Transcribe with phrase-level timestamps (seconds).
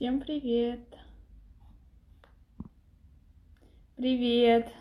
[0.00, 0.80] Всем привет!
[3.96, 4.72] Привет!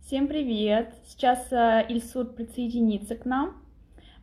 [0.00, 0.92] Всем привет!
[1.04, 3.62] Сейчас э, Ильсур присоединится к нам.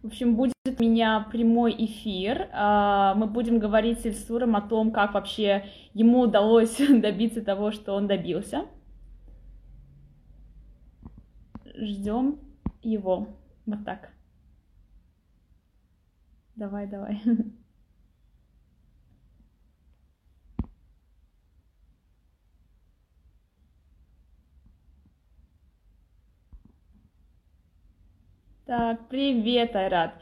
[0.04, 2.50] В общем, будет у меня прямой эфир.
[2.52, 5.64] Э, мы будем говорить с Ильсуром о том, как вообще
[5.94, 8.66] ему удалось добиться того, что он добился.
[11.64, 12.42] Ждем
[12.82, 13.38] его.
[13.66, 14.12] Вот так.
[16.58, 17.22] Давай, давай.
[28.70, 30.14] Так, привет, Айрат.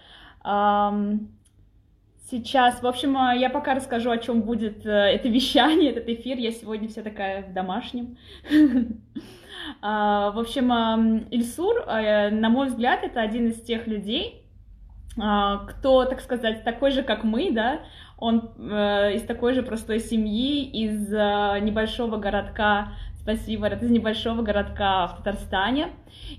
[2.31, 6.37] Сейчас, в общем, а, я пока расскажу, о чем будет э, это вещание, этот эфир.
[6.37, 8.17] Я сегодня вся такая в домашнем.
[9.81, 10.71] А, В общем,
[11.29, 14.47] Ильсур, э, на мой взгляд, это один из тех людей,
[15.19, 17.81] а, кто, так сказать, такой же, как мы, да,
[18.17, 22.93] он э, из такой же простой семьи, из э, небольшого городка
[23.27, 25.89] Спасибо, это из небольшого городка в Татарстане.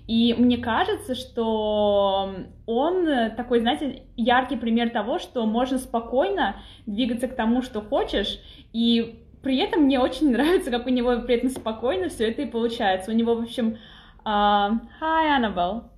[0.07, 7.37] И мне кажется, что он такой, знаете, яркий пример того, что можно спокойно двигаться к
[7.37, 8.41] тому, что хочешь,
[8.73, 12.47] и при этом мне очень нравится, как у него при этом спокойно все это и
[12.47, 13.11] получается.
[13.11, 13.77] У него, в общем,
[14.25, 15.91] uh, Hi, Annabelle.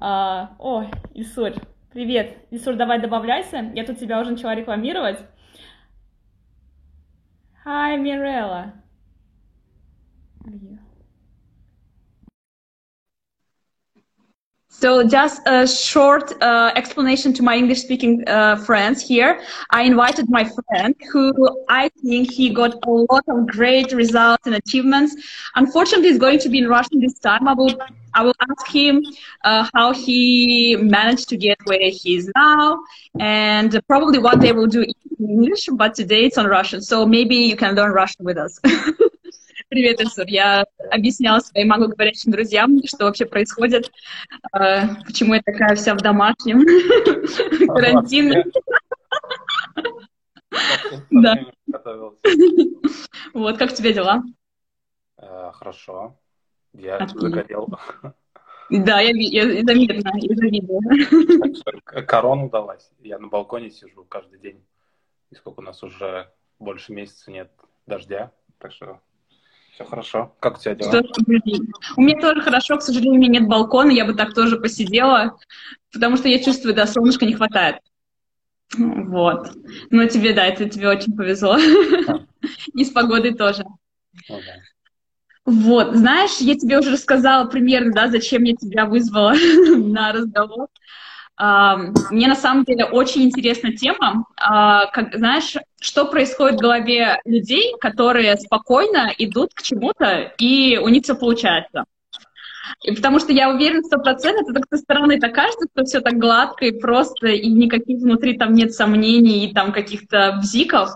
[0.00, 1.54] Uh, о, Исур,
[1.92, 2.36] привет.
[2.52, 3.68] Исур, давай добавляйся.
[3.74, 5.18] Я тут тебя уже начала рекламировать.
[7.64, 8.85] Hi, Mirella.
[14.78, 19.40] So just a short uh, explanation to my English-speaking uh, friends here.
[19.70, 21.32] I invited my friend who
[21.70, 25.16] I think he got a lot of great results and achievements.
[25.54, 27.48] Unfortunately, he's going to be in Russian this time.
[27.48, 27.74] I will,
[28.12, 29.02] I will ask him
[29.44, 32.78] uh, how he managed to get where he is now
[33.18, 36.82] and probably what they will do in English, but today it's on Russian.
[36.82, 38.60] So maybe you can learn Russian with us.
[39.68, 40.26] Привет, Ильсур.
[40.28, 43.90] Я объясняла своим англоговорящим друзьям, что вообще происходит,
[44.56, 46.60] э, почему я такая вся в домашнем
[47.66, 48.44] карантине.
[51.10, 51.34] Да.
[53.34, 54.22] Вот, как тебе дела?
[55.18, 56.16] Э, хорошо.
[56.72, 57.68] Я загорел.
[58.70, 60.80] Да, я, я заметно, я завидую.
[62.06, 62.90] Корона удалась.
[63.00, 64.64] Я на балконе сижу каждый день.
[65.30, 67.50] И сколько у нас уже больше месяца нет
[67.86, 68.30] дождя.
[68.58, 69.00] Так что
[69.76, 70.34] все хорошо.
[70.40, 71.02] Как у тебя дела?
[71.96, 75.38] у меня тоже хорошо, к сожалению, нет балкона, я бы так тоже посидела,
[75.92, 77.76] потому что я чувствую, да, солнышка не хватает.
[78.74, 79.50] Вот.
[79.90, 81.58] Ну, тебе, да, это тебе очень повезло.
[82.74, 83.64] И с погодой тоже.
[85.44, 89.34] Вот, знаешь, я тебе уже рассказала примерно, да, зачем я тебя вызвала
[89.76, 90.68] на разговор.
[91.38, 97.74] Мне на самом деле очень интересна тема, а, как, знаешь, что происходит в голове людей,
[97.78, 101.84] которые спокойно идут к чему-то, и у них все получается.
[102.82, 106.14] И потому что я уверена, сто процентов, это со стороны так кажется, что все так
[106.14, 110.90] гладко и просто, и никаких внутри там нет сомнений и там каких-то бзиков.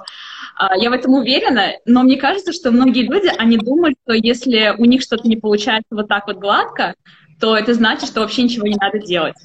[0.57, 4.75] А, я в этом уверена, но мне кажется, что многие люди, они думают, что если
[4.79, 6.95] у них что-то не получается вот так вот гладко,
[7.41, 9.37] то это значит, что вообще ничего не надо делать.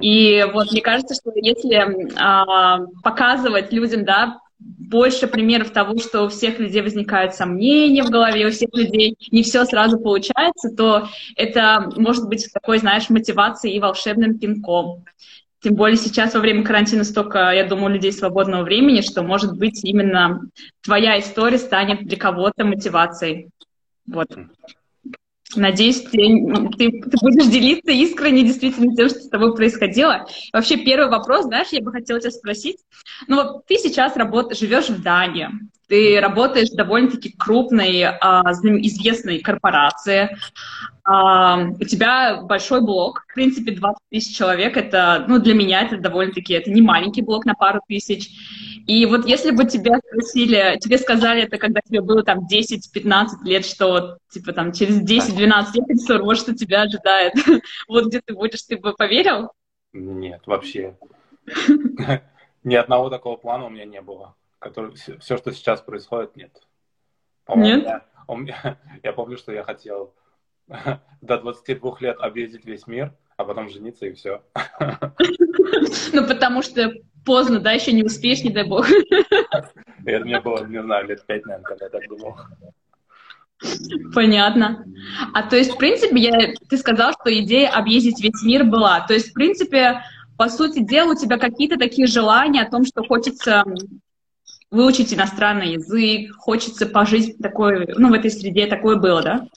[0.00, 6.28] И вот мне кажется, что если а, показывать людям, да, больше примеров того, что у
[6.28, 11.90] всех людей возникают сомнения в голове, у всех людей не все сразу получается, то это
[11.96, 15.04] может быть такой, знаешь, мотивацией и волшебным пинком.
[15.60, 19.82] Тем более сейчас во время карантина столько, я думаю, людей свободного времени, что, может быть,
[19.82, 20.42] именно
[20.82, 23.48] твоя история станет для кого-то мотивацией.
[24.06, 24.28] Вот.
[25.56, 26.10] Надеюсь, ты,
[26.76, 30.26] ты, ты будешь делиться искренне действительно тем, что с тобой происходило.
[30.52, 32.78] Вообще, первый вопрос, знаешь, я бы хотела тебя спросить.
[33.28, 35.48] Ну, вот ты сейчас работаешь, живешь в Дании,
[35.88, 40.36] ты работаешь в довольно-таки крупной, а, известной корпорации,
[41.04, 45.98] а, у тебя большой блог, в принципе, 20 тысяч человек, это, ну, для меня это
[45.98, 48.30] довольно-таки, это не маленький блог на пару тысяч.
[48.86, 53.64] И вот если бы тебя спросили, тебе сказали это, когда тебе было там 10-15 лет,
[53.64, 55.36] что типа там через 10-12
[55.74, 57.34] лет, Ильсур, вот что тебя ожидает,
[57.88, 59.50] вот где ты будешь, ты бы поверил?
[59.92, 60.96] Нет, вообще.
[62.64, 64.34] Ни одного такого плана у меня не было.
[64.58, 66.62] Который, все, что сейчас происходит, нет.
[67.54, 67.84] Нет?
[67.84, 68.02] Я,
[68.34, 70.14] меня, я помню, что я хотел
[70.66, 74.42] до 22 лет объездить весь мир, а потом жениться и все.
[74.80, 76.92] Ну, потому что
[77.24, 78.86] поздно, да, еще не успеешь, не дай бог.
[80.04, 82.36] Это мне было, не знаю, лет пять, наверное, когда я так думал.
[84.14, 84.84] Понятно.
[85.32, 89.00] А то есть, в принципе, я, ты сказал, что идея объездить весь мир была.
[89.06, 90.02] То есть, в принципе,
[90.36, 93.64] по сути дела, у тебя какие-то такие желания о том, что хочется
[94.70, 99.48] выучить иностранный язык, хочется пожить такой, ну, в этой среде, такое было, да?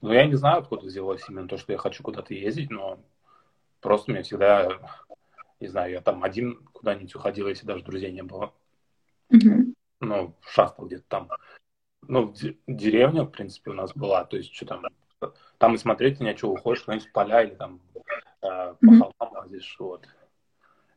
[0.00, 2.98] Ну, я не знаю, откуда взялось именно то, что я хочу куда-то ездить, но
[3.80, 4.68] просто мне всегда,
[5.60, 8.52] не знаю, я там один куда-нибудь уходил, если даже друзей не было.
[9.32, 9.74] Mm-hmm.
[10.00, 11.30] Ну, шастал где-то там.
[12.02, 12.34] Ну,
[12.66, 14.84] деревня, в принципе, у нас была, то есть что там,
[15.58, 18.04] там и смотреть не что, уходишь куда-нибудь в поля или там э,
[18.42, 18.98] по mm-hmm.
[18.98, 20.06] холмам лазишь, вот.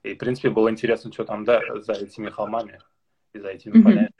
[0.04, 2.80] И, в принципе, было интересно, что там да, за этими холмами
[3.34, 3.84] и за этими mm-hmm.
[3.84, 4.12] полями.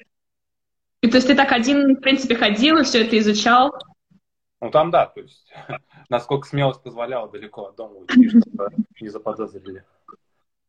[1.02, 3.74] И то есть ты так один, в принципе, ходил и все это изучал?
[4.62, 5.54] Ну, там да, то есть,
[6.10, 8.70] насколько смелость позволяла далеко от дома уйти, чтобы
[9.00, 9.86] не заподозрили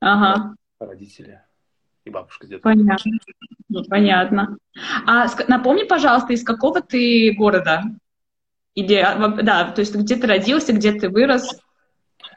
[0.00, 0.54] ага.
[0.78, 1.42] родители
[2.04, 2.62] и бабушка где-то.
[2.62, 3.12] Понятно.
[3.68, 4.58] Ну, понятно.
[5.06, 7.82] А напомни, пожалуйста, из какого ты города?
[8.74, 11.60] Или, а, да, то есть где ты родился, где ты вырос?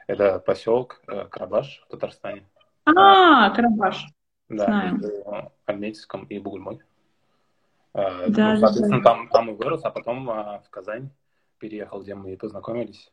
[0.07, 2.45] Это поселок э, Карабаш в Татарстане.
[2.85, 4.05] А, Карабаш.
[4.49, 4.93] Да, Знаю.
[4.93, 6.81] между Альметьевском и Бугульмой.
[7.93, 9.03] Э, да, ну, соответственно, да.
[9.03, 11.09] там, там и вырос, а потом а, в Казань
[11.59, 13.11] переехал, где мы и познакомились.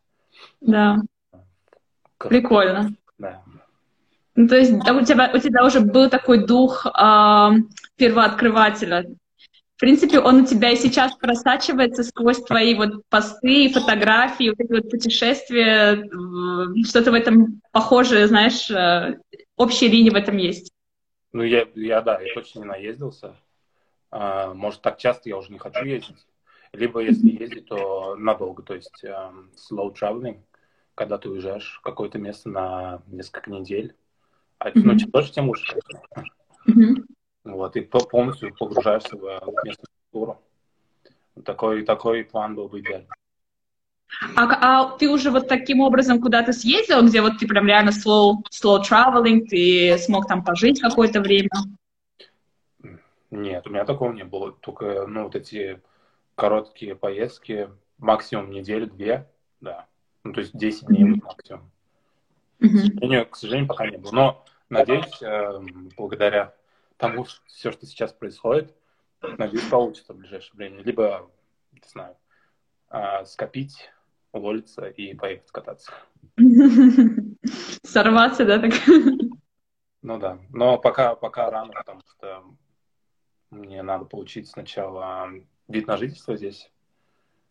[0.60, 0.96] Да.
[2.18, 2.34] Круто.
[2.34, 2.90] Прикольно.
[3.18, 3.42] Да.
[4.34, 7.48] Ну, то есть у тебя, у тебя уже был такой дух э,
[7.96, 9.06] первооткрывателя.
[9.76, 14.72] В принципе, он у тебя и сейчас просачивается сквозь твои вот посты, фотографии, вот эти
[14.72, 16.04] вот путешествия,
[16.84, 19.18] что-то в этом похожее, знаешь, э,
[19.56, 20.72] общие линии в этом есть.
[21.32, 23.36] Ну, я, я да, я точно не наездился.
[24.10, 26.16] А, может, так часто я уже не хочу ездить
[26.72, 30.40] либо если ездить, то надолго, то есть э, slow traveling,
[30.94, 33.94] когда ты уезжаешь в какое-то место на несколько недель.
[34.60, 34.82] А, mm-hmm.
[34.84, 35.74] Ну, тоже тем лучше,
[36.68, 37.04] mm-hmm.
[37.44, 39.22] Вот, и полностью погружаешься в
[39.64, 40.42] местную культуру.
[41.44, 43.08] Такой, такой план был бы идеальный.
[44.36, 48.34] А, а ты уже вот таким образом куда-то съездил, где вот ты прям реально slow,
[48.52, 51.48] slow traveling, ты смог там пожить какое-то время?
[53.30, 54.52] Нет, у меня такого не было.
[54.52, 55.80] Только, ну, вот эти
[56.34, 59.26] короткие поездки, максимум неделю-две,
[59.60, 59.86] да.
[60.24, 61.24] Ну, то есть 10 дней mm-hmm.
[61.24, 61.69] максимум.
[62.60, 62.90] Mm-hmm.
[62.90, 64.12] К, сожалению, к сожалению, пока не было.
[64.12, 65.60] Но, надеюсь, э,
[65.96, 66.54] благодаря
[66.96, 68.74] тому, что все, что сейчас происходит,
[69.22, 70.82] надеюсь, получится в ближайшее время.
[70.82, 71.30] Либо,
[71.72, 72.16] не знаю,
[72.90, 73.90] э, скопить,
[74.32, 75.92] уволиться и поехать кататься.
[77.82, 78.72] Сорваться, да, так?
[80.02, 82.44] Ну да, но пока, пока рано, потому что
[83.50, 85.28] мне надо получить сначала
[85.68, 86.70] вид на жительство здесь.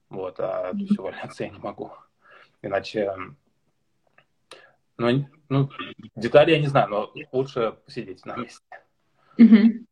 [0.10, 1.92] Вот, а то есть увольняться я не могу.
[2.64, 3.14] Иначе,
[5.00, 5.70] ну, ну,
[6.16, 8.62] детали я не знаю, но лучше посидеть на месте.
[9.38, 9.86] Угу.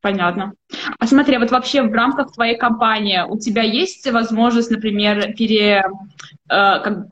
[0.00, 0.54] Понятно.
[0.98, 5.84] А смотри, вот вообще в рамках твоей компании у тебя есть возможность, например, пере, э,
[6.48, 7.08] как,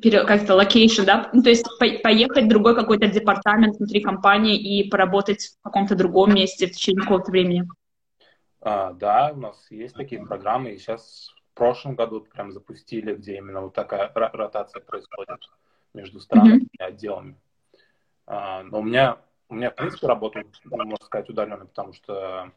[0.00, 4.56] пере, как-то location, да, ну, то есть по, поехать в другой какой-то департамент внутри компании
[4.56, 7.68] и поработать в каком-то другом месте в течение какого-то времени?
[8.60, 13.36] А, да, у нас есть такие программы, и сейчас в прошлом году прям запустили, где
[13.36, 15.40] именно вот такая ротация происходит
[15.98, 16.68] между странами mm-hmm.
[16.78, 17.36] и отделами.
[18.26, 22.52] А, но у меня, у меня, в принципе, работа, можно сказать, удаленно, потому что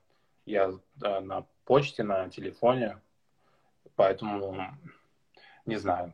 [0.45, 2.99] я на почте, на телефоне,
[3.95, 4.77] поэтому,
[5.65, 6.13] не знаю,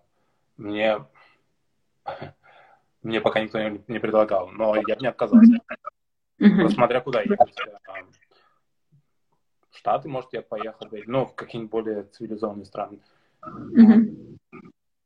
[0.55, 1.05] мне,
[3.03, 5.59] мне пока никто не, не предлагал, но я бы не отказался.
[6.39, 6.69] Mm-hmm.
[6.69, 7.55] Смотря куда ехать.
[9.71, 12.99] Штаты, может, я поехал ну, в какие-нибудь более цивилизованные страны.
[13.43, 14.37] Mm-hmm.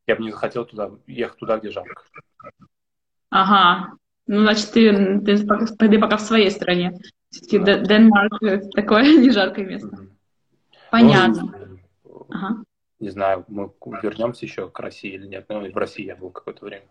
[0.06, 2.02] Я бы не захотел туда, ехать туда, где жарко.
[3.30, 3.92] Ага.
[4.26, 6.98] Ну, значит, ты, ты, ты пока в своей стране.
[7.30, 7.78] Все-таки да.
[7.78, 8.40] Денмарк
[8.74, 9.88] такое не жаркое место.
[9.88, 10.08] Mm-hmm.
[10.90, 11.42] Понятно.
[12.04, 12.64] Ну, ага.
[13.00, 15.46] Не знаю, мы вернемся еще к России или нет.
[15.48, 16.86] Ну, в России я был какое-то время.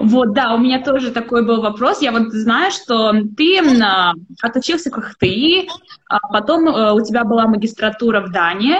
[0.00, 2.02] Вот, да, у меня тоже такой был вопрос.
[2.02, 5.68] Я вот знаю, что ты а, отучился в ХТИ,
[6.08, 8.76] а потом а, у тебя была магистратура в Дании,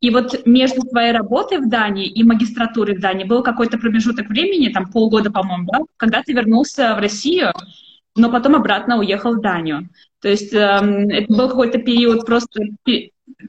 [0.00, 4.72] и вот между твоей работой в Дании и магистратурой в Дании был какой-то промежуток времени,
[4.72, 7.52] там полгода, по-моему, да, когда ты вернулся в Россию,
[8.16, 9.88] но потом обратно уехал в Данию.
[10.20, 12.60] То есть э, это был какой-то период просто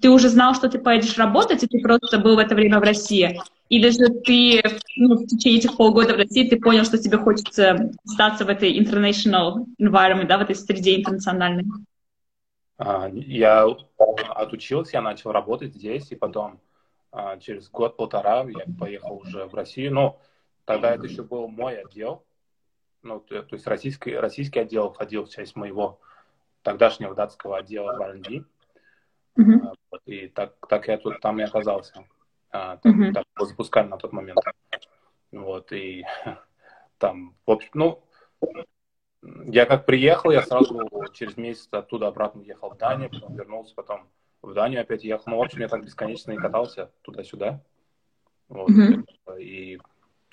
[0.01, 2.83] ты уже знал, что ты поедешь работать, и ты просто был в это время в
[2.83, 3.39] России?
[3.71, 4.61] Или же ты
[4.97, 8.77] ну, в течение этих полгода в России ты понял, что тебе хочется остаться в этой
[8.77, 11.63] international environment, да, в этой среде интернациональной?
[12.77, 13.65] А, я
[14.35, 16.59] отучился, я начал работать здесь, и потом
[17.13, 19.93] а, через год-полтора я поехал уже в Россию.
[19.93, 20.19] Но
[20.65, 22.25] тогда это еще был мой отдел.
[23.03, 26.01] Ну, то, то есть российский, российский отдел входил в часть моего
[26.61, 28.43] тогдашнего датского отдела в R&D.
[29.39, 29.75] Mm-hmm.
[29.91, 32.03] Вот, и так, так я тут там и оказался.
[32.51, 33.13] А, так, mm-hmm.
[33.13, 34.39] так его запускали на тот момент.
[35.31, 36.05] Вот, и
[36.98, 38.03] там, в общем, ну,
[39.46, 44.10] Я как приехал, я сразу через месяц оттуда обратно ехал в Данию, потом вернулся, потом
[44.41, 45.25] в Данию опять ехал.
[45.27, 47.62] Ну, в общем, я так бесконечно и катался туда-сюда.
[48.50, 48.70] Вот.
[48.70, 49.39] Mm-hmm.
[49.39, 49.79] И,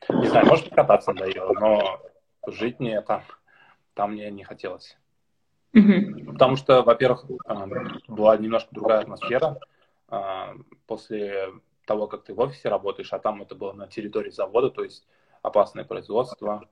[0.08, 2.00] не знаю, может, кататься надоело, но
[2.46, 3.22] жить мне там,
[3.94, 4.96] там мне не хотелось.
[5.74, 6.32] Mm-hmm.
[6.32, 7.26] Потому что, во-первых,
[8.08, 9.60] была немножко другая атмосфера.
[10.86, 11.52] После
[11.88, 15.08] того, как ты в офисе работаешь, а там это было на территории завода, то есть
[15.42, 16.68] опасное производство,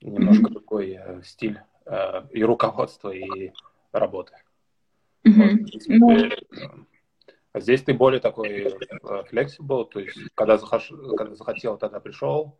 [0.00, 3.52] немножко другой э, стиль э, и руководства, и
[3.92, 4.34] работы.
[5.24, 5.98] Mm-hmm.
[6.00, 6.68] Вот, э,
[7.52, 8.76] а здесь ты более такой
[9.30, 10.92] flexible, то есть когда, захош...
[11.16, 12.58] когда захотел, тогда пришел,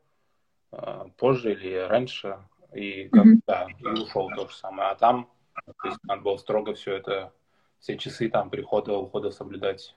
[1.17, 2.39] позже или раньше,
[2.73, 3.71] и, как, mm-hmm.
[3.81, 4.91] и ушел то же самое.
[4.91, 5.29] А там
[5.65, 7.33] то есть, надо было строго все это,
[7.81, 9.97] все часы там прихода, ухода соблюдать.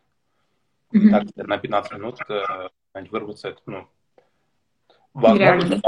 [0.93, 1.09] Mm-hmm.
[1.35, 2.69] Так, на 15 минут э,
[3.09, 3.87] вырваться, это, ну,
[5.13, 5.81] возможно,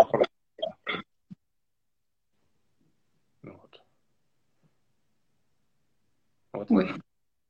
[6.54, 6.68] Вот.
[6.70, 6.94] Ой.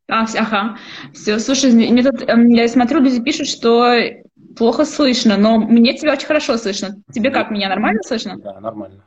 [0.10, 0.78] А, ага.
[1.14, 3.94] Все, слушай, мне тут, эм, я смотрю, люди пишут, что
[4.56, 7.02] плохо слышно, но мне тебя очень хорошо слышно.
[7.12, 8.38] Тебе как, меня нормально слышно?
[8.38, 9.02] Да, нормально.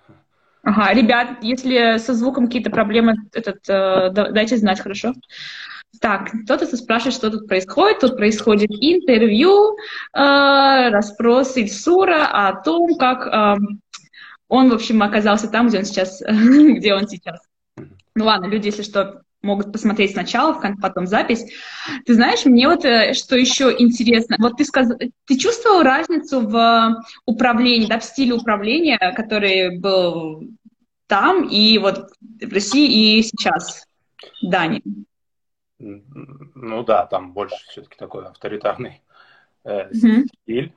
[0.63, 5.15] Ага, ребят, если со звуком какие-то проблемы, этот, э, дайте знать, хорошо?
[6.01, 8.01] Так, кто-то спрашивает, что тут происходит.
[8.01, 13.61] Тут происходит интервью, э, расспрос Ильсура о том, как э,
[14.49, 17.41] он, в общем, оказался там, где он сейчас, где он сейчас.
[18.15, 21.45] Ну ладно, люди, если что, могут посмотреть сначала, потом запись.
[22.05, 27.03] Ты знаешь, мне вот э, что еще интересно, вот ты сказал, ты чувствовал разницу в
[27.25, 30.49] управлении, да, в стиле управления, который был
[31.07, 33.87] там и вот в России и сейчас,
[34.43, 34.83] в Дании?
[35.79, 39.03] Ну да, там больше все-таки такой авторитарный
[39.65, 40.25] э, mm-hmm.
[40.43, 40.75] стиль.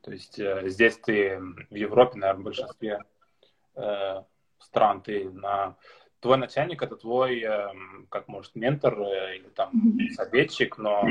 [0.00, 3.04] То есть э, здесь ты в Европе, наверное, в большинстве
[3.74, 4.22] э,
[4.58, 5.76] стран ты на
[6.20, 7.68] твой начальник это твой, э,
[8.08, 11.06] как может, ментор э, или там советчик, но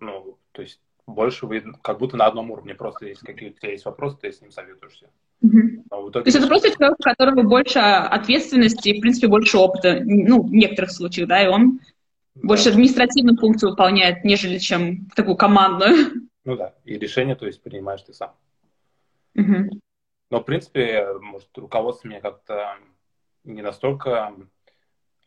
[0.00, 4.16] ну, то есть больше вы как будто на одном уровне, просто если какие-то есть вопросы,
[4.18, 5.10] ты с ним советуешься.
[5.42, 5.84] Mm-hmm.
[6.14, 6.24] Итоге...
[6.24, 10.42] То есть это просто человек, у которого больше ответственности и, в принципе, больше опыта, ну,
[10.42, 11.80] в некоторых случаях, да, и он
[12.34, 12.48] да.
[12.48, 16.28] больше административную функцию выполняет, нежели чем такую командную.
[16.44, 18.32] Ну да, и решение, то есть, принимаешь ты сам.
[19.36, 19.70] Mm-hmm.
[20.30, 22.76] Но, в принципе, может, руководство меня как-то
[23.44, 24.34] не настолько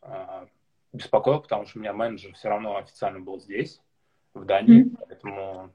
[0.02, 0.46] э,
[0.92, 3.80] беспокоил, потому что у меня менеджер все равно официально был здесь,
[4.34, 5.04] в Дании, mm-hmm.
[5.06, 5.74] поэтому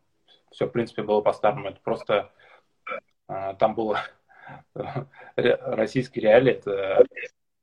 [0.52, 1.70] все, в принципе, было по-старому.
[1.70, 2.32] Это просто
[3.28, 4.00] э, там было
[5.36, 7.06] российский реалии, это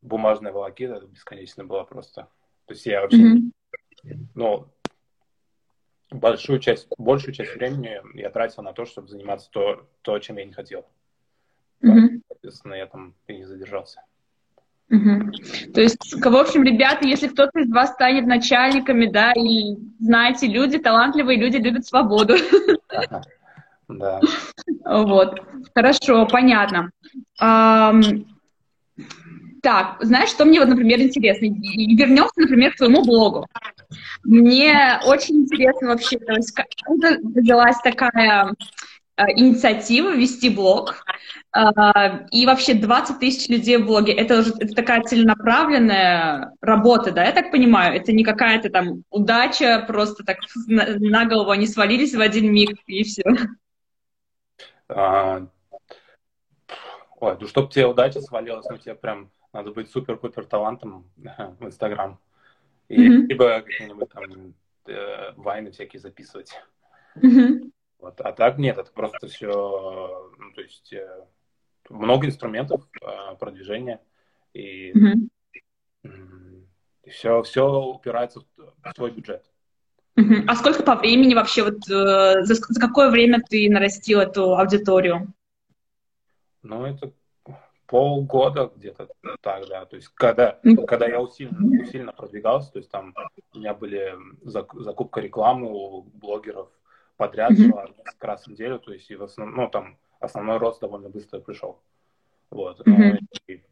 [0.02, 2.28] бумажная волокита, это бесконечно было просто.
[2.66, 4.16] То есть я вообще, mm-hmm.
[4.34, 4.68] ну,
[6.10, 10.44] большую часть, большую часть времени я тратил на то, чтобы заниматься то, то чем я
[10.44, 10.86] не хотел.
[11.82, 12.22] Mm-hmm.
[12.28, 14.02] Соответственно, я там и не задержался.
[14.90, 15.72] Угу.
[15.72, 20.78] То есть, в общем, ребята, если кто-то из вас станет начальниками, да, и знаете, люди,
[20.78, 22.34] талантливые люди любят свободу.
[23.98, 24.20] Да.
[24.84, 25.40] Вот.
[25.74, 26.90] Хорошо, понятно.
[29.62, 31.44] Так, знаешь, что мне вот, например, интересно?
[31.44, 33.46] Вернемся, например, к твоему блогу.
[34.24, 36.66] Мне очень интересно вообще, то есть, как
[37.34, 38.54] взялась такая
[39.20, 41.04] Э, инициатива вести блог.
[41.54, 44.12] Э, и вообще 20 тысяч людей в блоге.
[44.12, 47.96] Это уже это такая целенаправленная работа, да, я так понимаю?
[47.96, 52.78] Это не какая-то там удача, просто так на, на голову они свалились в один миг
[52.86, 53.22] и все.
[54.90, 55.46] А...
[57.20, 62.18] Ой, ну чтобы тебе удача свалилась, ну тебе прям надо быть супер-пупер талантом в Инстаграм.
[62.88, 63.26] И, mm-hmm.
[63.26, 64.54] Либо какие-нибудь там
[64.86, 66.52] э, вайны всякие записывать.
[67.16, 67.70] Mm-hmm.
[67.98, 68.20] Вот.
[68.20, 71.26] А так нет, это просто все, ну, то есть э,
[71.88, 74.00] много инструментов э, продвижения,
[74.54, 76.64] и, mm-hmm.
[77.04, 79.49] и все, все упирается в свой бюджет.
[80.16, 85.32] А сколько по времени вообще, вот э, за, за какое время ты нарастил эту аудиторию?
[86.62, 87.12] Ну, это
[87.90, 89.08] полгода где-то
[89.40, 89.84] так, да.
[89.84, 93.14] То есть когда, когда я усиленно, усиленно продвигался, то есть там
[93.52, 94.14] у меня были
[94.44, 96.68] закупка рекламы у блогеров,
[97.16, 97.70] подряд mm-hmm.
[97.70, 101.08] шла несколько раз в неделю, то есть и в основном, ну, там основной рост довольно
[101.08, 101.82] быстро пришел.
[102.50, 102.80] Вот.
[102.86, 103.18] Mm-hmm.
[103.48, 103.62] и,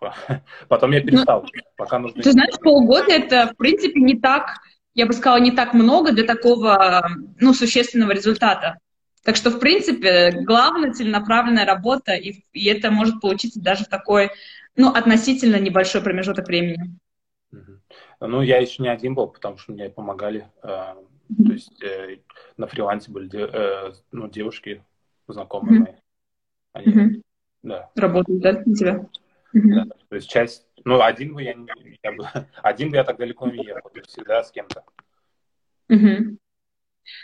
[0.68, 1.42] потом я перестал.
[1.42, 2.22] Ну, пока нужно...
[2.22, 4.54] Ты знаешь, полгода это, в принципе, не так,
[4.98, 8.78] я бы сказала, не так много для такого, ну, существенного результата.
[9.22, 14.30] Так что, в принципе, главная целенаправленная работа, и, и это может получиться даже в такой,
[14.74, 16.98] ну, относительно небольшой промежуток времени.
[18.20, 22.18] Ну, я еще не один был, потому что мне помогали э, то есть э,
[22.56, 24.82] на фрилансе были э, ну, девушки
[25.28, 25.84] знакомые mm-hmm.
[25.84, 25.94] мои.
[26.72, 27.22] Они, mm-hmm.
[27.62, 27.90] да.
[27.94, 29.06] Работают, да, на тебя?
[29.54, 29.74] Mm-hmm.
[29.74, 32.26] Да, то есть часть, ну, один бы я, не, я бы,
[32.62, 34.84] один бы я так далеко не ехал, то есть всегда с кем-то.
[35.90, 36.36] Mm-hmm.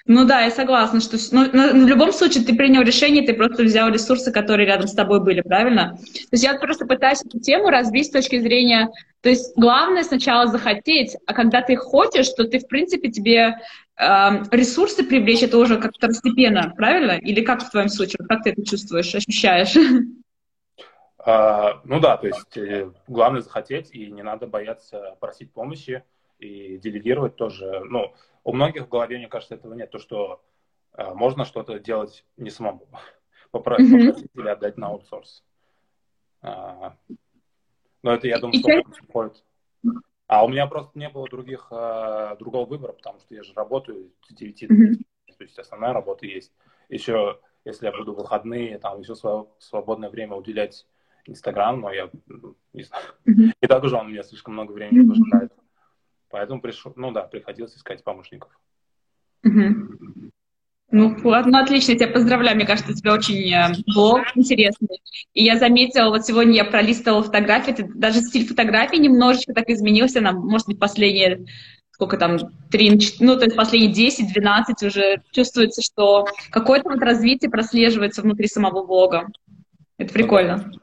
[0.06, 3.90] Ну да, я согласна, что ну, в любом случае ты принял решение, ты просто взял
[3.90, 5.98] ресурсы, которые рядом с тобой были, правильно?
[6.14, 8.88] То есть я просто пытаюсь эту тему развить с точки зрения,
[9.20, 13.56] то есть главное сначала захотеть, а когда ты хочешь, то ты, в принципе, тебе
[13.98, 17.12] э, ресурсы привлечь, это уже как второстепенно, правильно?
[17.12, 19.74] Или как в твоем случае, как ты это чувствуешь, ощущаешь?
[21.26, 26.04] А, ну да, то есть э, главное захотеть, и не надо бояться просить помощи,
[26.38, 28.12] и делегировать тоже, ну,
[28.42, 29.90] у многих в голове, мне кажется, этого нет.
[29.90, 30.42] То, что
[30.92, 32.86] э, можно что-то делать не самому.
[33.50, 34.06] Попросить, mm-hmm.
[34.06, 35.42] попросить или отдать на аутсорс.
[36.42, 36.96] А,
[38.02, 39.44] но это, я думаю, что приходит.
[40.26, 44.10] А у меня просто не было других, э, другого выбора, потому что я же работаю
[44.28, 44.78] с 9 до 5.
[44.78, 45.36] Mm-hmm.
[45.38, 46.52] То есть основная работа есть.
[46.90, 50.86] Еще, если я буду в выходные, там еще свое свободное время уделять
[51.26, 53.04] Инстаграм, но я ну, не знаю.
[53.26, 53.52] Mm-hmm.
[53.60, 55.08] И так уже он мне слишком много времени mm-hmm.
[55.08, 55.52] пожирает.
[56.30, 58.50] Поэтому пришел, ну да, приходилось искать помощников.
[60.90, 62.56] Ну, ладно, отлично, я тебя поздравляю.
[62.56, 65.00] Мне кажется, у тебя очень э, блог интересный.
[65.32, 70.20] И я заметила, вот сегодня я пролистывала фотографии, ты, даже стиль фотографии немножечко так изменился,
[70.20, 71.46] нам, может быть, последние,
[71.90, 72.38] сколько там,
[72.70, 78.86] 3, ну, то есть последние 10-12 уже чувствуется, что какое-то вот развитие прослеживается внутри самого
[78.86, 79.26] блога.
[79.98, 80.58] Это прикольно.
[80.58, 80.78] Да,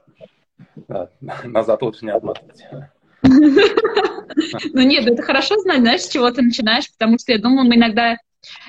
[1.44, 2.66] назад лучше не отмотать.
[3.24, 7.76] Ну нет, это хорошо знать, знаешь, с чего ты начинаешь, потому что я думаю, мы
[7.76, 8.18] иногда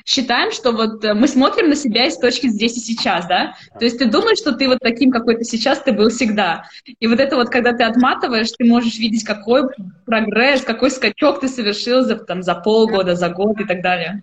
[0.04, 3.55] считаем, что вот э, мы смотрим на себя из точки здесь и сейчас, да?
[3.79, 6.64] То есть ты думаешь, что ты вот таким, какой ты сейчас, ты был всегда.
[6.85, 9.62] И вот это вот, когда ты отматываешь, ты можешь видеть, какой
[10.05, 14.22] прогресс, какой скачок ты совершил за, там, за полгода, за год и так далее.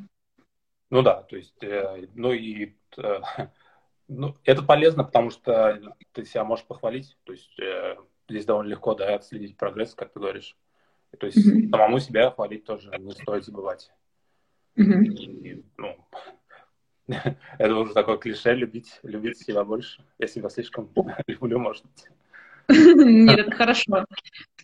[0.92, 3.20] Ну да, то есть, э, ну и э,
[4.10, 7.96] ну, это полезно, потому что ты себя можешь похвалить, то есть э,
[8.28, 10.58] здесь довольно легко, да, отследить прогресс, как ты говоришь.
[11.18, 11.70] То есть mm-hmm.
[11.70, 13.92] самому себя хвалить тоже не стоит забывать.
[14.78, 15.04] Mm-hmm.
[15.06, 15.98] И, ну,
[17.08, 20.04] это уже такое клише, любить, любить себя больше.
[20.18, 20.92] Я себя слишком
[21.28, 22.06] люблю, может быть.
[22.70, 24.06] Нет, это хорошо.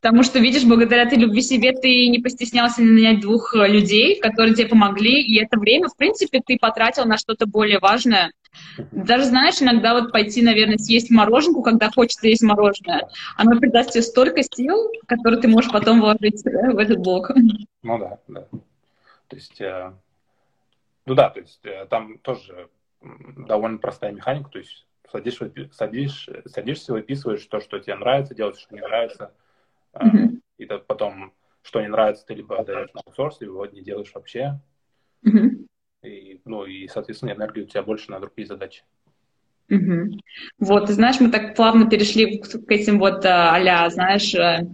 [0.06, 4.68] Потому что, видишь, благодаря этой любви себе ты не постеснялся нанять двух людей, которые тебе
[4.68, 8.32] помогли, и это время, в принципе, ты потратил на что-то более важное,
[8.92, 14.04] даже, знаешь, иногда вот пойти, наверное, съесть мороженку, когда хочется есть мороженое, оно придаст тебе
[14.04, 17.32] столько сил, которые ты можешь потом вложить в этот блок.
[17.82, 18.42] Ну да, да.
[19.28, 19.92] То есть, э,
[21.08, 22.70] ну да, то есть э, там тоже
[23.02, 25.40] довольно простая механика, то есть садишь,
[25.72, 29.32] садишь, садишься, выписываешь то, что тебе нравится, делаешь, что не нравится,
[30.04, 30.40] mm-hmm.
[30.58, 34.60] и потом, что не нравится, ты либо отдаешь на аутсорс, либо не делаешь вообще.
[35.26, 35.66] Mm-hmm.
[36.04, 38.84] И, ну, и, соответственно, энергии у тебя больше на другие задачи.
[39.70, 40.20] Угу.
[40.60, 44.68] Вот, ты знаешь, мы так плавно перешли к этим вот а знаешь, э,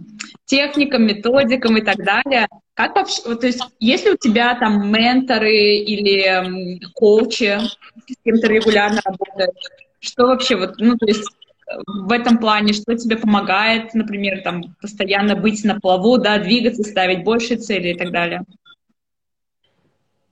[0.44, 2.46] техникам, методикам и так далее.
[2.74, 8.48] Как вообще, то есть, есть ли у тебя там менторы или коучи, с кем ты
[8.48, 9.70] регулярно работаешь?
[10.00, 11.26] Что вообще вот, ну, то есть,
[11.86, 17.24] в этом плане, что тебе помогает, например, там, постоянно быть на плаву, да, двигаться, ставить
[17.24, 18.44] больше цели и так далее?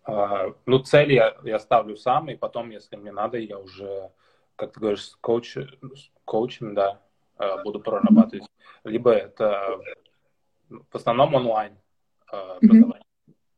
[0.04, 4.10] А, ну, цели я, я ставлю сам, и потом, если мне надо, я уже,
[4.56, 7.00] как ты говоришь, с, коуч, с коучем, да,
[7.36, 8.46] а, буду прорабатывать.
[8.84, 9.78] Либо это
[10.68, 11.76] в основном онлайн
[12.30, 13.06] а, образование.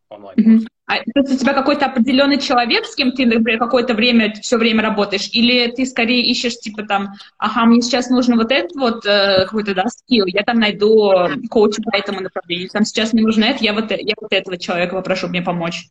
[0.09, 0.67] Онлайн mm-hmm.
[0.87, 4.59] А то есть у тебя какой-то определенный человек, с кем ты, например, какое-то время, все
[4.59, 9.07] время работаешь, или ты скорее ищешь, типа там, ага, мне сейчас нужно вот этот вот
[9.07, 11.13] э, какой-то, да, скилл, я там найду
[11.49, 14.97] коуча по этому направлению, там сейчас мне нужно это, я вот, я вот этого человека
[14.97, 15.87] попрошу мне помочь.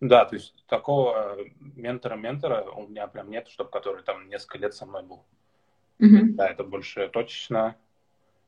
[0.00, 4.86] Да, то есть такого ментора-ментора у меня прям нет, чтобы который там несколько лет со
[4.86, 5.24] мной был.
[6.00, 6.34] Mm-hmm.
[6.34, 7.76] Да, это больше точечно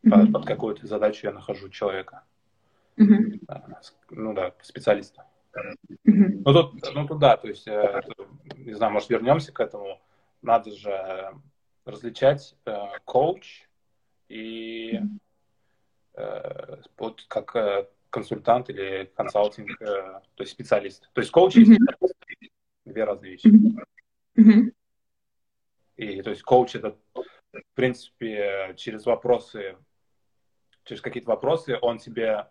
[0.04, 0.10] mm-hmm.
[0.10, 2.22] под, под какую-то задачу я нахожу человека.
[2.98, 3.82] Mm-hmm.
[4.10, 5.24] Ну да, специалиста.
[5.54, 6.42] Mm-hmm.
[6.44, 8.02] Ну тут, ну тут да, то есть, э,
[8.56, 10.00] не знаю, может вернемся к этому.
[10.42, 11.32] Надо же
[11.84, 13.68] различать э, коуч
[14.28, 15.00] и
[16.14, 21.10] э, вот как э, консультант или консалтинг, э, то есть специалист.
[21.12, 21.76] То есть коуч mm-hmm.
[22.40, 22.50] и
[22.84, 23.48] две разные вещи.
[24.36, 24.72] Mm-hmm.
[25.96, 29.76] И то есть коуч это, в принципе, через вопросы,
[30.84, 32.46] через какие-то вопросы он тебе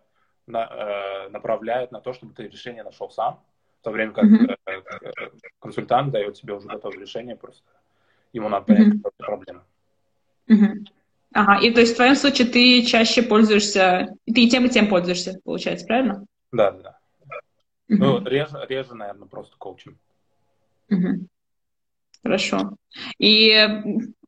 [0.48, 3.40] на, э, направляет на то, чтобы ты решение нашел сам,
[3.80, 4.56] в то время как mm-hmm.
[4.66, 7.64] э, консультант дает тебе уже готовое решение, просто
[8.32, 9.02] ему надо понять, mm-hmm.
[9.02, 9.64] какая проблема.
[10.48, 10.86] Mm-hmm.
[11.34, 14.88] Ага, и то есть в твоем случае ты чаще пользуешься, ты и тем, и тем
[14.88, 16.24] пользуешься, получается, правильно?
[16.52, 16.98] Да, да.
[17.88, 17.98] Угу.
[17.98, 19.98] Ну, реже, реже, наверное, просто коучем.
[20.90, 21.26] Угу.
[22.22, 22.76] Хорошо.
[23.18, 23.52] И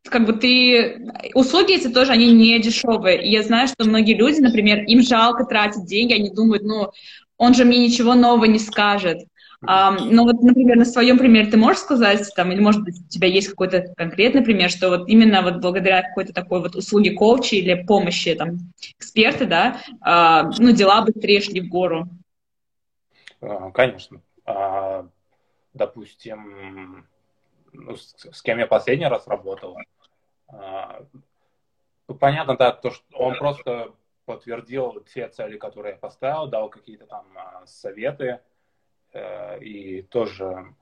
[0.05, 1.13] как бы ты...
[1.35, 3.25] Услуги эти тоже, они не дешевые.
[3.25, 6.91] И я знаю, что многие люди, например, им жалко тратить деньги, они думают, ну,
[7.37, 9.19] он же мне ничего нового не скажет.
[9.63, 13.09] Um, ну вот, например, на своем примере ты можешь сказать, там, или, может быть, у
[13.09, 17.57] тебя есть какой-то конкретный пример, что вот именно вот благодаря какой-то такой вот услуге коуча
[17.57, 22.09] или помощи там эксперта, да, uh, ну, дела быстрее шли в гору?
[23.43, 24.23] Uh, конечно.
[24.47, 25.07] Uh,
[25.75, 27.05] допустим,
[27.73, 29.77] ну, с, с кем я последний раз работал,
[30.53, 31.07] uh,
[32.09, 37.07] ну, понятно, да, то, что он просто подтвердил те цели, которые я поставил, дал какие-то
[37.07, 37.27] там
[37.67, 38.41] советы,
[39.13, 40.75] Э, и тоже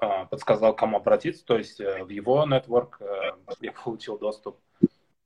[0.00, 4.58] а, подсказал, к кому обратиться, то есть э, в его нетворк э, я получил доступ.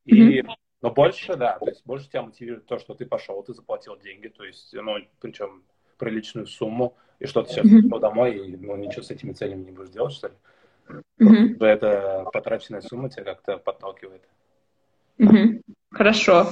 [0.07, 0.49] И, mm-hmm.
[0.83, 4.29] Но больше, да, то есть больше тебя мотивирует то, что ты пошел, ты заплатил деньги,
[4.29, 5.63] то есть, ну, причем
[5.99, 8.01] приличную сумму, и что ты сейчас mm-hmm.
[8.01, 10.35] домой, и ну, ничего с этими целями не будешь делать, что ли.
[11.21, 11.65] Mm-hmm.
[11.65, 14.23] Эта потраченная сумма тебя как-то подталкивает.
[15.19, 15.63] Mm-hmm.
[15.91, 16.49] Хорошо.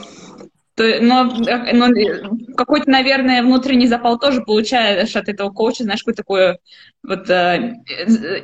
[0.76, 1.88] Но, но
[2.56, 6.58] какой-то, наверное, внутренний запал тоже получаешь от этого коуча, знаешь, какую-то такую
[7.02, 7.74] вот э,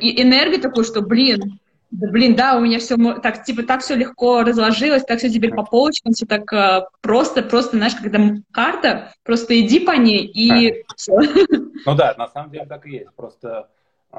[0.01, 1.61] энергию такую, что, блин,
[1.95, 5.55] да, блин, да, у меня все так, типа, так все легко разложилось, так все теперь
[5.55, 8.19] по полочкам, все так э, просто, просто, знаешь, когда
[8.51, 11.13] карта, просто иди по ней и все.
[11.87, 13.11] Ну да, на самом деле так и есть.
[13.15, 13.69] Просто
[14.11, 14.17] э,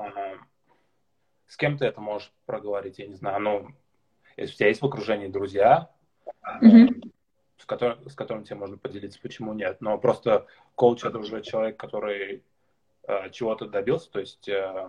[1.48, 3.68] с кем ты это можешь проговорить, я не знаю, ну,
[4.38, 5.90] если у тебя есть в окружении друзья,
[6.62, 7.12] mm-hmm
[7.58, 9.78] с которым, с которым тебе можно поделиться, почему нет.
[9.82, 12.44] Но просто коуч это уже человек, который
[13.08, 14.88] э, чего-то добился, то есть э,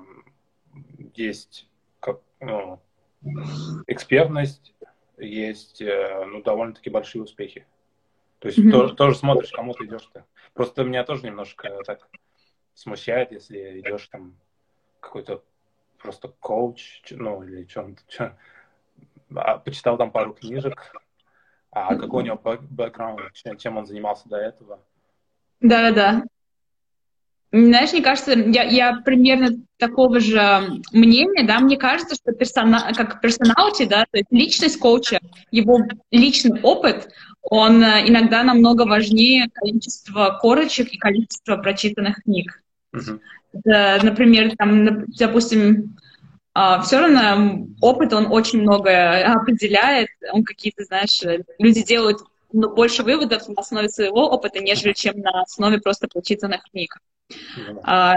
[1.14, 1.68] есть
[2.00, 2.80] как, ну,
[3.86, 4.74] экспертность,
[5.16, 7.66] есть э, ну, довольно-таки большие успехи.
[8.40, 8.70] То есть mm-hmm.
[8.70, 10.26] тоже, тоже смотришь, кому ты идешь-то.
[10.52, 12.06] Просто меня тоже немножко так
[12.74, 14.36] смущает, если идешь там
[15.00, 15.42] какой-то
[15.98, 18.36] просто коуч, ну или что-то,
[19.34, 20.92] а, почитал там пару книжек,
[21.70, 24.80] а какой у него бэкграунд, чем он занимался до этого?
[25.60, 26.24] Да-да-да.
[27.52, 33.20] Знаешь, мне кажется, я, я примерно такого же мнения, да, мне кажется, что персона, как
[33.20, 35.80] персоналити, да, то есть личность коуча, его
[36.10, 37.08] личный опыт,
[37.42, 42.62] он э, иногда намного важнее количества корочек и количества прочитанных книг.
[42.92, 43.20] Uh-huh.
[43.64, 45.96] Например, там, допустим,
[46.54, 51.20] а, все равно опыт, он очень многое определяет, он какие-то, знаешь,
[51.58, 52.20] люди делают
[52.52, 56.96] ну, больше выводов на основе своего опыта, нежели чем на основе просто прочитанных книг.
[57.30, 57.80] Mm-hmm.
[57.82, 58.14] А,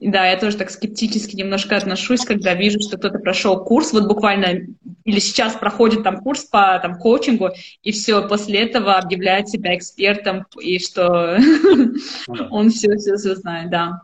[0.00, 4.68] да, я тоже так скептически немножко отношусь, когда вижу, что кто-то прошел курс, вот буквально,
[5.04, 7.50] или сейчас проходит там курс по там, коучингу,
[7.82, 12.48] и все, после этого объявляет себя экспертом, и что mm-hmm.
[12.50, 14.00] он все-все-все знает, да.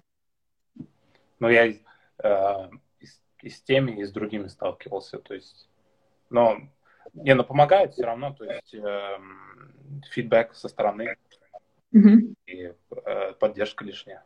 [1.40, 1.74] Ну, я э,
[3.42, 5.18] и с теми, и с другими сталкивался.
[5.18, 5.68] То есть,
[6.30, 6.58] но
[7.14, 9.18] не, но помогает все равно, то есть э,
[10.10, 11.16] фидбэк со стороны
[11.94, 12.34] mm-hmm.
[12.46, 12.72] и
[13.06, 14.24] э, поддержка лишняя.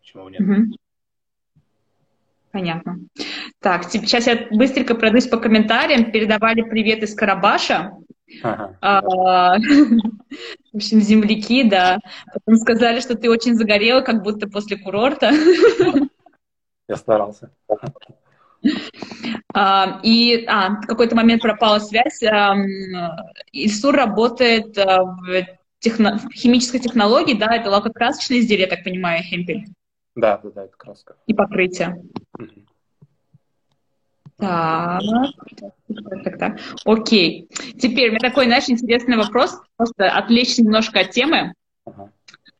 [0.00, 0.40] Почему нет?
[0.40, 0.76] Mm-hmm.
[2.52, 2.98] Понятно.
[3.60, 6.12] Так, сейчас я быстренько пройдусь по комментариям.
[6.12, 7.92] Передавали привет из Карабаша.
[8.42, 8.78] Ага.
[8.82, 9.58] А,
[10.72, 11.98] в общем, земляки, да.
[12.32, 15.30] Потом сказали, что ты очень загорела, как будто после курорта.
[16.92, 17.50] Я старался.
[19.54, 22.22] А, и а, в какой-то момент пропала связь.
[23.50, 25.46] Ильсур работает а, в,
[25.78, 26.18] техно...
[26.18, 29.64] в химической технологии, да, это лакокрасочное изделие, я так понимаю, хемпель.
[30.14, 31.16] Да, да, да, это краска.
[31.26, 32.02] И покрытие.
[34.36, 35.00] Так,
[36.24, 37.48] так, так, окей.
[37.80, 41.54] Теперь у меня такой, знаешь, интересный вопрос, просто отвлечься немножко от темы.
[41.86, 42.10] Ага.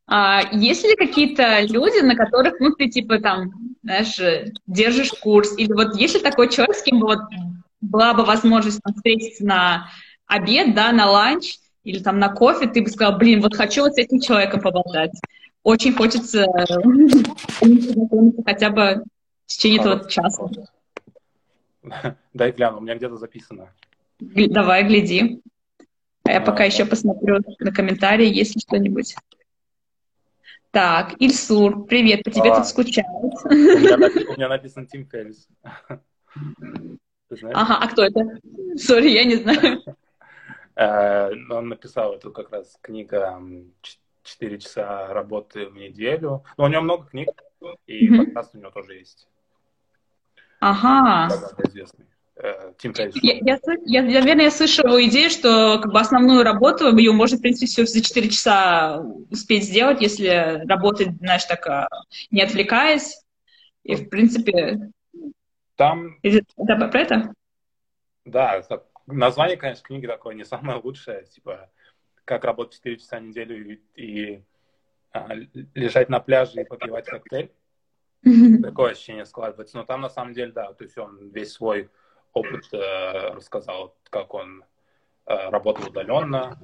[0.07, 4.21] А, есть ли какие-то люди, на которых, ну, ты, типа, там, знаешь,
[4.67, 7.21] держишь курс, или вот есть ли такой человек, с кем бы вот
[7.81, 9.89] была бы возможность там, встретиться на
[10.27, 13.95] обед, да, на ланч, или там на кофе, ты бы сказал, блин, вот хочу вот
[13.95, 15.13] с этим человеком поболтать.
[15.65, 16.47] Очень хочется
[18.45, 19.05] хотя бы
[19.45, 20.45] в течение этого часа.
[22.35, 23.69] Дай гляну, у меня где-то записано.
[24.21, 25.41] Давай, гляди.
[26.25, 29.17] А я пока еще посмотрю на комментарии, есть ли что-нибудь.
[30.73, 33.35] Так, Ильсур, привет, по тебе а, тут скучают.
[33.45, 35.47] У меня, у меня написан Тим Феррис.
[37.53, 38.21] Ага, а кто это?
[38.77, 39.83] Сори, я не знаю.
[40.75, 43.39] Э, он написал эту как раз книга
[44.23, 46.43] «Четыре часа работы в неделю».
[46.57, 47.29] Но у него много книг,
[47.87, 49.29] и подкаст у него тоже есть.
[50.61, 51.29] Ага.
[51.65, 52.07] известный.
[52.37, 57.13] Э, Тим я, я, я, наверное, я слышала идею, что как бы основную работу ее
[57.13, 61.89] можно, в принципе, все за 4 часа успеть сделать, если работать, знаешь, так а,
[62.31, 63.23] не отвлекаясь.
[63.83, 64.91] И, в принципе...
[65.77, 66.19] Там...
[66.23, 66.45] Это
[66.89, 67.35] про это?
[68.25, 68.63] Да,
[69.07, 71.71] название, конечно, книги такое не самое лучшее, типа
[72.25, 74.45] как работать 4 часа в неделю и, и
[75.13, 75.35] а,
[75.75, 77.53] лежать на пляже и попивать коктейль.
[78.63, 79.77] Такое ощущение складывается.
[79.77, 81.91] Но там на самом деле, да, то есть он весь свой
[82.33, 84.65] опыт э, рассказал, как он
[85.27, 86.59] э, работал удаленно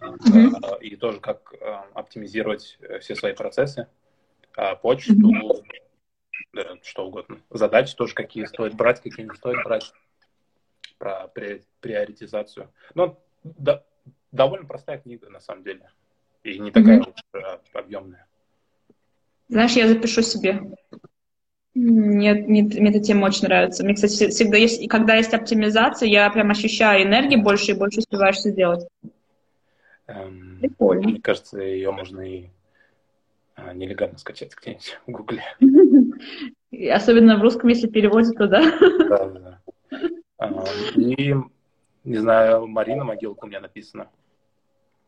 [0.00, 1.54] э, и тоже как
[1.94, 3.88] оптимизировать все свои процессы,
[4.82, 5.14] почту,
[6.52, 7.40] да, что угодно.
[7.50, 9.92] Задачи тоже какие стоит брать, какие не стоит брать
[10.98, 11.28] про
[11.80, 12.72] приоритизацию.
[12.94, 13.84] Ну, да,
[14.30, 15.90] довольно простая книга, на самом деле.
[16.44, 17.14] И не такая mm-hmm.
[17.32, 18.26] уж объемная.
[19.48, 20.60] Знаешь, я запишу себе.
[21.74, 23.84] Нет, мне, мне эта тема очень нравится.
[23.84, 27.98] Мне, кстати, всегда есть, и когда есть оптимизация, я прям ощущаю энергии больше и больше
[27.98, 28.86] успеваешь все сделать.
[30.06, 31.08] Эм, Прикольно.
[31.08, 32.46] Мне кажется, ее можно и
[33.56, 35.42] а, нелегально скачать где-нибудь в Гугле.
[36.92, 38.62] Особенно в русском, если переводят туда.
[39.08, 39.60] Да, да.
[40.38, 41.34] А, и,
[42.04, 44.08] не знаю, Марина Могилка у меня написана.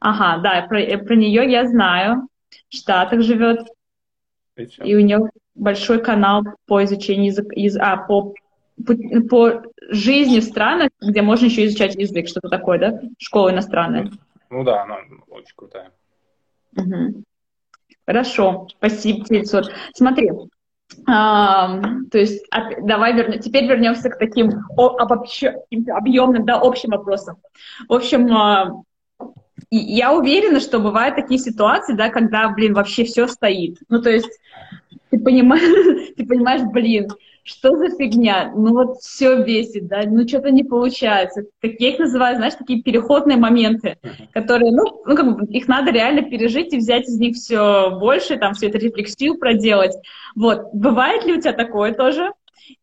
[0.00, 2.29] Ага, да, про, э, про нее я знаю.
[2.68, 3.66] В Штатах живет.
[4.57, 8.35] И, и у нее большой канал по изучению языка, язык, а, по,
[8.87, 8.95] по,
[9.29, 13.01] по жизни в странах, где можно еще изучать язык, что-то такое, да?
[13.19, 14.11] Школа иностранная.
[14.51, 15.90] Ну да, она очень крутая.
[16.77, 17.25] Угу.
[18.07, 19.73] Хорошо, спасибо, Тельцот.
[19.95, 20.31] Смотри,
[21.09, 22.47] а, то есть
[22.83, 25.42] давай вернем, теперь вернемся к таким обобщ,
[25.88, 27.37] объемным, да, общим вопросам.
[27.88, 28.83] В общем, а,
[29.71, 33.79] я уверена, что бывают такие ситуации, да, когда, блин, вообще все стоит.
[33.88, 34.38] Ну, то есть
[35.16, 37.09] ты понимаешь, ты понимаешь, блин,
[37.42, 38.52] что за фигня?
[38.55, 41.44] Ну вот все бесит, да, ну что-то не получается.
[41.61, 43.98] Как я их называю, знаешь, такие переходные моменты,
[44.33, 48.37] которые, ну, ну как бы их надо реально пережить и взять из них все больше,
[48.37, 49.94] там, всю эту рефлексию проделать.
[50.35, 52.33] Вот, бывает ли у тебя такое тоже?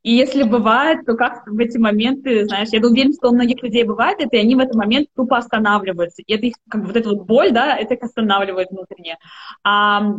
[0.01, 3.83] И если бывает, то как в эти моменты, знаешь, я уверена, что у многих людей
[3.83, 6.21] бывает это, и они в этот момент тупо останавливаются.
[6.25, 9.17] И это их, как бы вот эта вот боль, да, это их останавливает внутренне.
[9.65, 10.13] А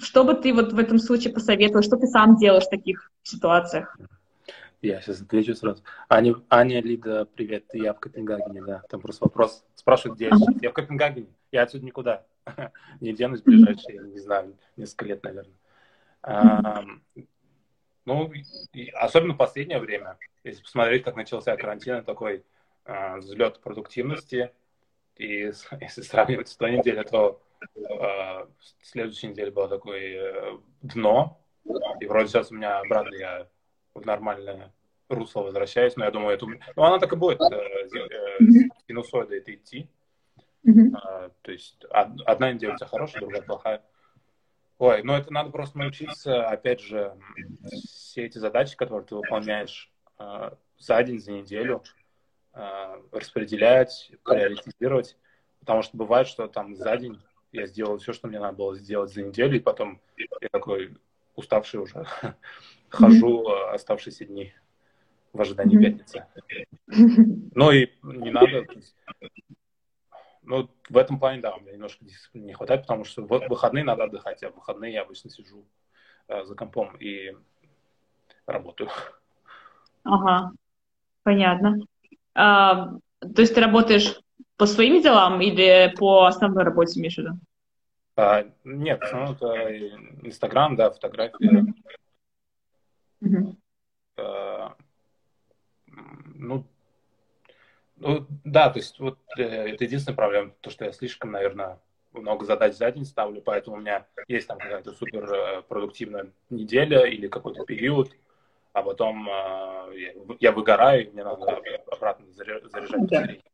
[0.00, 1.82] что бы ты вот в этом случае посоветовал?
[1.82, 3.96] Что ты сам делаешь в таких ситуациях?
[4.82, 5.82] Я сейчас отвечу сразу.
[6.08, 8.82] Аня, Аня Лида, привет, я в Копенгагене, да.
[8.88, 10.62] Там просто вопрос, спрашивают, где я сейчас.
[10.62, 12.24] Я в Копенгагене, я отсюда никуда.
[13.00, 15.54] не денусь ближайшие, не знаю, несколько лет, наверное.
[16.22, 16.82] А,
[18.06, 18.32] ну,
[18.94, 22.44] особенно в последнее время, если посмотреть, как начался карантин, такой
[22.84, 24.50] а, взлет продуктивности,
[25.16, 27.49] и если сравнивать с той неделей, то э,
[28.82, 31.40] следующей неделе было такое э, дно,
[32.00, 33.48] и вроде сейчас у меня обратно я
[33.94, 34.72] в нормальное
[35.08, 36.46] русло возвращаюсь, но я думаю, это...
[36.46, 38.44] Ну, она так и будет, э, э,
[38.86, 39.88] синусоида это идти.
[40.94, 43.82] А, то есть одна неделя у тебя хорошая, другая плохая.
[44.78, 47.16] Ой, ну это надо просто научиться, опять же,
[47.70, 51.82] все эти задачи, которые ты выполняешь э, за день, за неделю,
[52.54, 55.16] э, распределять, приоритизировать,
[55.60, 57.20] потому что бывает, что там за день
[57.52, 60.96] я сделал все, что мне надо было сделать за неделю, и потом я такой
[61.34, 62.06] уставший уже
[62.88, 63.70] хожу mm-hmm.
[63.74, 64.52] оставшиеся дни
[65.32, 65.82] в ожидании mm-hmm.
[65.82, 66.26] пятницы.
[67.54, 68.66] Ну и не надо.
[70.42, 73.84] Ну, в этом плане, да, у меня немножко дисциплины не хватает, потому что в выходные
[73.84, 75.64] надо отдыхать, а в выходные я обычно сижу
[76.26, 77.36] э, за компом и
[78.46, 78.90] работаю.
[80.02, 80.50] Ага,
[81.22, 81.78] понятно.
[82.34, 84.20] А, то есть ты работаешь
[84.60, 87.30] по своим делам или по основной работе, имеешь в виду?
[88.14, 89.78] А, нет, ну, это
[90.22, 91.64] Инстаграм, да, фотографии.
[93.24, 93.56] Mm-hmm.
[94.18, 94.76] А,
[96.34, 96.66] ну,
[97.96, 101.78] ну, да, то есть вот э, это единственная проблема, то, что я слишком, наверное,
[102.12, 107.06] много задач за день ставлю, поэтому у меня есть там какая-то супер э, продуктивная неделя
[107.06, 108.12] или какой-то период,
[108.74, 113.49] а потом э, я выгораю, и мне надо обратно заряжать батарейки.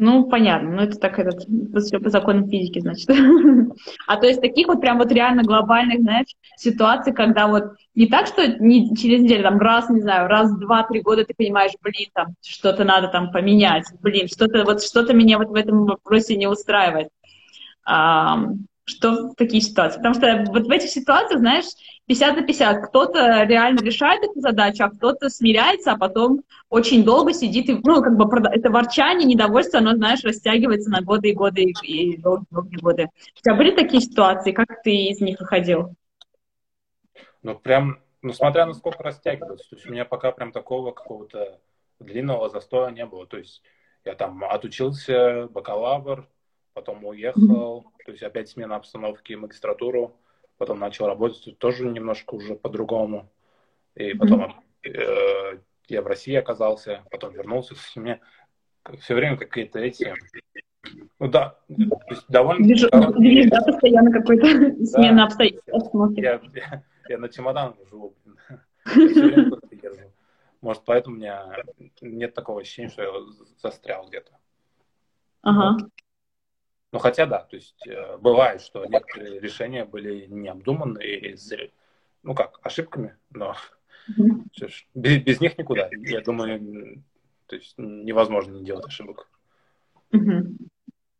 [0.00, 1.36] Ну, понятно, ну это так, это
[1.80, 3.10] все по законам физики, значит.
[4.06, 7.64] а то есть таких вот прям вот реально глобальных, знаешь, ситуаций, когда вот
[7.96, 11.34] не так, что не, через неделю, там раз, не знаю, раз, два, три года ты
[11.36, 15.84] понимаешь, блин, там что-то надо там поменять, блин, что-то вот что-то меня вот в этом
[15.84, 17.08] вопросе не устраивает.
[18.88, 19.98] Что в такие ситуации?
[19.98, 21.66] Потому что вот в этих ситуациях, знаешь,
[22.06, 22.88] 50 на 50.
[22.88, 27.68] Кто-то реально решает эту задачу, а кто-то смиряется, а потом очень долго сидит.
[27.68, 32.16] И, ну, как бы это ворчание, недовольство, оно, знаешь, растягивается на годы и годы и
[32.16, 33.08] долгие-долгие годы.
[33.36, 34.52] У тебя были такие ситуации?
[34.52, 35.94] Как ты из них выходил?
[37.42, 39.68] Ну, прям, ну, смотря на сколько растягивается.
[39.68, 41.58] То есть у меня пока прям такого какого-то
[42.00, 43.26] длинного застоя не было.
[43.26, 43.62] То есть
[44.04, 46.26] я там отучился, бакалавр,
[46.78, 48.04] потом уехал, mm-hmm.
[48.04, 50.14] то есть опять смена обстановки, магистратуру,
[50.58, 53.28] потом начал работать тоже немножко уже по-другому.
[53.96, 54.90] И потом mm-hmm.
[54.92, 58.20] э, я в России оказался, потом вернулся, у меня
[59.00, 60.14] все время какие-то эти...
[61.18, 62.64] Ну да, то есть довольно...
[62.64, 63.50] Вижу, довольно...
[63.50, 65.90] да, постоянно какой-то да, смена обстоятельств.
[66.16, 68.14] Я, я, я на чемоданах живу,
[70.60, 71.56] Может, поэтому у меня
[72.00, 73.10] нет такого ощущения, что я
[73.60, 74.30] застрял где-то.
[75.42, 75.76] Ага.
[76.92, 81.36] Ну, хотя да, то есть э, бывает, что некоторые решения были необдуманы и,
[82.22, 83.54] ну как, ошибками, но
[84.08, 84.70] mm-hmm.
[84.94, 85.90] без, без них никуда.
[85.92, 87.02] Я думаю,
[87.46, 89.28] то есть невозможно не делать ошибок.
[90.12, 90.56] Mm-hmm.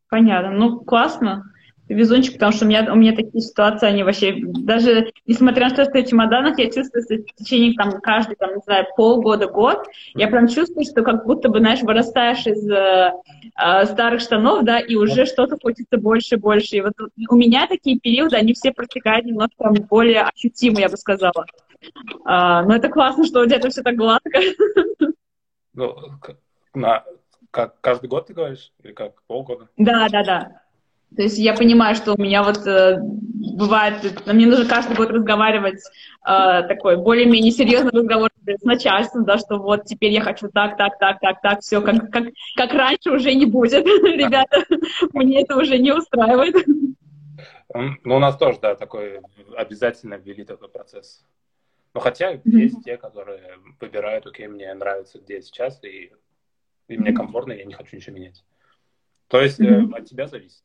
[0.08, 0.50] Понятно.
[0.52, 1.52] Ну, классно
[1.88, 5.84] везунчик, потому что у меня, у меня такие ситуации, они вообще, даже несмотря на то,
[5.84, 9.46] что я в чемоданах, я чувствую, что в течение там каждый, там, не знаю, полгода,
[9.46, 13.12] год, я прям чувствую, что как будто бы, знаешь, вырастаешь из э,
[13.60, 16.76] э, старых штанов, да, и уже что-то хочется больше и больше.
[16.76, 16.92] И вот
[17.28, 21.46] у меня такие периоды, они все протекают немножко более ощутимо, я бы сказала.
[22.24, 24.40] А, но это классно, что у тебя это все так гладко.
[25.74, 25.96] Ну,
[26.74, 27.04] на,
[27.52, 28.72] как каждый год ты говоришь?
[28.82, 29.68] Или как полгода?
[29.76, 30.62] Да, да, да.
[31.16, 35.80] То есть я понимаю, что у меня вот э, бывает, мне нужно каждый год разговаривать
[36.26, 40.98] э, такой более-менее серьезный разговор с начальством, да, что вот теперь я хочу так, так,
[40.98, 42.24] так, так, так, все, как, как,
[42.56, 44.64] как раньше уже не будет, ребята,
[45.12, 46.54] мне это уже не устраивает.
[47.74, 49.20] Ну, у нас тоже, да, такой
[49.56, 51.24] обязательно ввели такой процесс.
[51.94, 52.42] Но хотя mm-hmm.
[52.44, 56.12] есть те, которые выбирают, окей, мне нравится, где я сейчас, и,
[56.88, 58.44] и мне комфортно, я не хочу ничего менять.
[59.28, 59.94] То есть mm-hmm.
[59.96, 60.62] от тебя зависит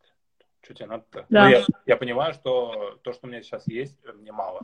[0.63, 1.25] что тебе надо-то?
[1.29, 1.49] Да.
[1.49, 4.61] я, я понимаю, что то, что у меня сейчас есть, мне мало.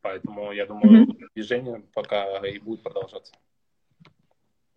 [0.00, 1.28] Поэтому я думаю, mm-hmm.
[1.34, 3.32] движение пока и будет продолжаться.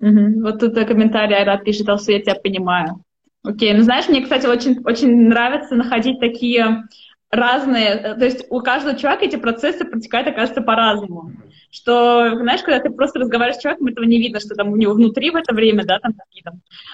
[0.02, 0.42] Mm-hmm.
[0.42, 3.04] Вот тут комментарий Айрат пишет, что я тебя понимаю.
[3.44, 6.84] Окей, ну знаешь, мне, кстати, очень, очень нравится находить такие
[7.30, 11.32] разные, э, то есть у каждого человека эти процессы протекают, оказывается, по-разному.
[11.70, 14.94] Что, знаешь, когда ты просто разговариваешь с человеком, этого не видно, что там у него
[14.94, 16.54] внутри в это время, да, там какие то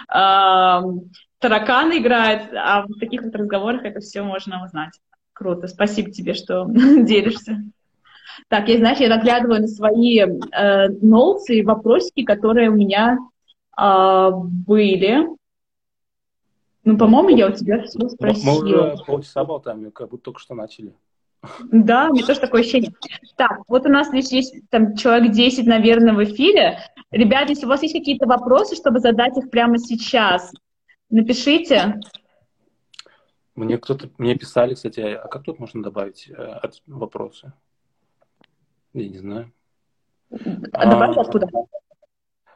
[0.09, 0.99] э,
[1.39, 4.99] тараканы играют, а в таких вот разговорах это все можно узнать.
[5.33, 7.63] Круто, спасибо тебе, что делишься.
[8.47, 13.17] Так, я, знаешь, я заглядываю на свои э, ноутсы и вопросики, которые у меня
[13.79, 15.27] э, были.
[16.83, 18.53] Ну, по-моему, я у тебя все спросила.
[18.53, 20.93] Мы уже полчаса болтаем, как будто только что начали.
[21.71, 22.93] Да, мне тоже такое ощущение.
[23.35, 26.79] Так, вот у нас здесь есть там человек 10, наверное, в эфире.
[27.11, 30.51] Ребята, если у вас есть какие-то вопросы, чтобы задать их прямо сейчас,
[31.09, 31.99] напишите.
[33.55, 37.53] Мне кто-то, мне писали, кстати, а как тут можно добавить э, вопросы?
[38.93, 39.51] Я не знаю.
[40.31, 40.37] А,
[40.73, 41.47] а добавить откуда?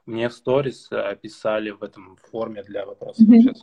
[0.06, 3.28] Мне в сторис э, писали в этом форме для вопросов.
[3.28, 3.42] Mm-hmm.
[3.42, 3.62] Сейчас.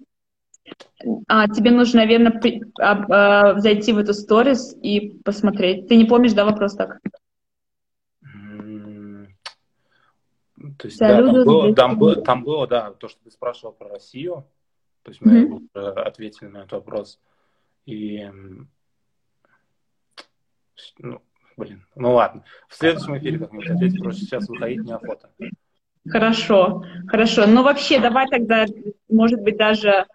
[1.29, 5.89] А, тебе нужно, наверное, при, а, а, зайти в эту сторис и посмотреть.
[5.89, 6.99] Ты не помнишь, да, вопрос так?
[10.79, 13.91] То есть, да, там, было, там, было, там было, да, то, что ты спрашивал про
[13.91, 14.47] Россию.
[15.03, 15.69] То есть мы mm-hmm.
[15.75, 17.21] уже ответили на этот вопрос.
[17.85, 18.27] И,
[20.99, 21.21] ну,
[21.59, 22.45] блин, ну ладно.
[22.69, 25.31] В следующем эфире как-нибудь ответить, просто сейчас выходить неохота.
[26.09, 27.47] Хорошо, хорошо.
[27.47, 28.65] Ну, вообще, давай тогда,
[29.09, 30.07] может быть, даже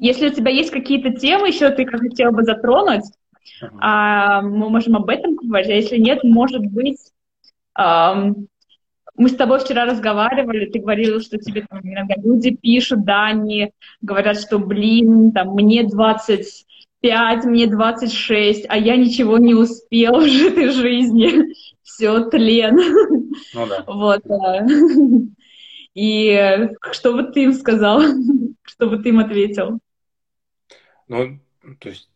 [0.00, 3.04] если у тебя есть какие-то темы еще, ты хотел бы затронуть,
[3.62, 3.68] uh-huh.
[3.80, 5.70] а, мы можем об этом поговорить.
[5.70, 6.98] А если нет, может быть,
[7.74, 8.32] а,
[9.16, 13.72] мы с тобой вчера разговаривали, ты говорила, что тебе там, иногда люди пишут, да, они
[14.00, 20.70] говорят, что, блин, там, мне 25, мне 26, а я ничего не успел в этой
[20.70, 21.54] жизни.
[21.82, 22.76] Все, тлен.
[23.54, 23.84] Ну да.
[23.86, 24.22] Вот.
[25.94, 28.00] И что бы ты им сказал?
[28.62, 29.80] Что бы ты им ответил?
[31.10, 31.40] Ну,
[31.80, 32.08] то есть,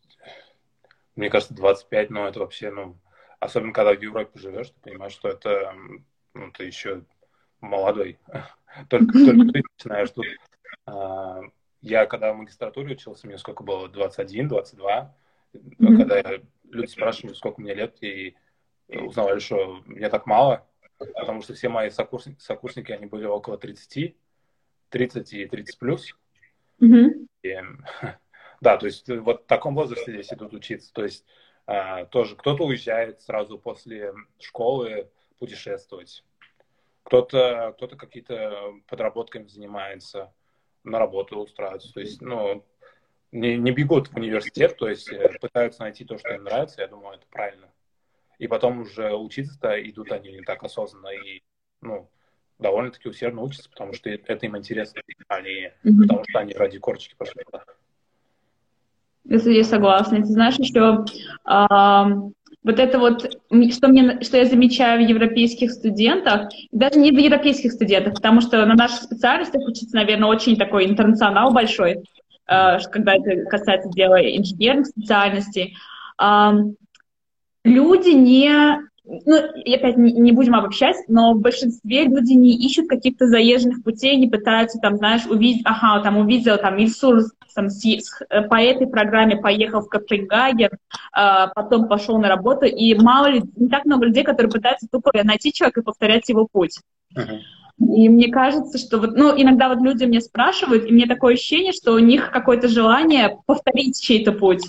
[1.17, 2.95] мне кажется, 25, ну, это вообще, ну,
[3.41, 5.75] особенно когда в Европе живешь, ты понимаешь, что это,
[6.33, 7.03] ну, ты еще
[7.59, 8.19] молодой.
[8.89, 10.25] только, только ты начинаешь тут.
[10.85, 11.41] А,
[11.81, 13.89] я когда в магистратуре учился, мне сколько было?
[13.89, 15.15] 21, 22.
[15.53, 15.97] Mm-hmm.
[15.97, 16.23] Когда
[16.63, 18.37] люди спрашивали, сколько мне лет, и
[18.87, 20.65] узнавали, что мне так мало,
[20.97, 24.15] потому что все мои сокурсники, сокурсники они были около 30,
[24.87, 26.15] 30 и 30 плюс.
[26.81, 27.27] Mm-hmm.
[27.43, 27.55] И,
[28.61, 30.93] да, то есть вот в таком возрасте здесь идут учиться.
[30.93, 31.25] То есть
[31.67, 36.23] а, тоже кто-то уезжает сразу после школы путешествовать,
[37.03, 40.33] кто-то кто какие-то подработками занимается,
[40.83, 41.93] на работу устраивается.
[41.93, 42.63] То есть, ну,
[43.31, 46.87] не, не бегут в университет, то есть э, пытаются найти то, что им нравится, я
[46.87, 47.69] думаю, это правильно.
[48.37, 51.41] И потом уже учиться-то идут они не так осознанно и,
[51.81, 52.09] ну,
[52.59, 56.01] довольно-таки усердно учатся, потому что это им интересно, а не mm-hmm.
[56.01, 57.65] потому что они ради корочки пошли туда.
[59.27, 60.17] Я согласна.
[60.17, 61.03] Ты знаешь, еще
[61.45, 62.07] а,
[62.65, 63.21] вот это вот,
[63.71, 68.65] что, мне, что я замечаю в европейских студентах, даже не в европейских студентах, потому что
[68.65, 72.03] на наших специальностях учится, наверное, очень такой интернационал большой,
[72.47, 75.77] э, когда это касается дела инженерных специальностей.
[76.19, 76.53] Э,
[77.63, 82.87] люди не ну, и опять не, не будем обобщать, но в большинстве люди не ищут
[82.87, 87.21] каких-то заезженных путей, не пытаются там, знаешь, увидеть, ага, там увидел там Ильсур
[87.55, 90.71] там, с, с, э, по этой программе поехал в Копенгаген,
[91.13, 95.11] а, потом пошел на работу, и мало ли, не так много людей, которые пытаются тупо
[95.23, 96.79] найти человека и повторять его путь.
[97.15, 97.39] Uh-huh.
[97.79, 101.73] И мне кажется, что вот, ну, иногда вот люди мне спрашивают, и мне такое ощущение,
[101.73, 104.63] что у них какое-то желание повторить чей-то путь.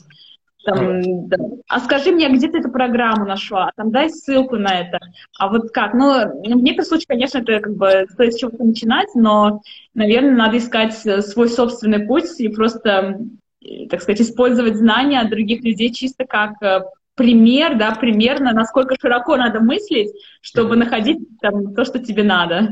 [0.67, 1.37] Там, да.
[1.69, 3.71] А скажи мне, где ты эту программу нашла?
[3.77, 4.99] Там дай ссылку на это.
[5.39, 5.95] А вот как?
[5.95, 6.11] Ну,
[6.43, 9.63] в некоторых случаях, конечно, это как бы стоит с чего-то начинать, но,
[9.95, 13.21] наверное, надо искать э, свой собственный путь и просто,
[13.63, 16.81] э, так сказать, использовать знания от других людей чисто как э,
[17.15, 20.11] пример, да, примерно, насколько широко надо мыслить,
[20.41, 22.71] чтобы находить там то, что тебе надо.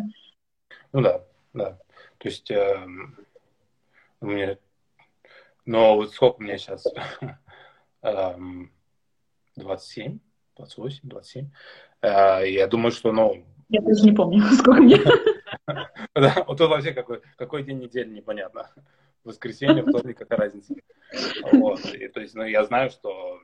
[0.93, 1.21] Ну да,
[1.53, 1.79] да.
[2.19, 2.87] То есть э,
[4.21, 4.59] мне...
[5.65, 6.85] Но вот сколько у меня сейчас?
[9.57, 10.19] 27,
[10.57, 11.51] 28, 27.
[12.03, 13.45] Я думаю, что, ну...
[13.69, 14.99] Я даже не помню, сколько мне.
[16.15, 18.71] Да, вот тут вообще какой, какой день недели непонятно.
[19.25, 20.75] Воскресенье, вторник, какая разница.
[21.53, 21.85] Вот.
[21.87, 23.41] И, то есть, ну, я знаю, что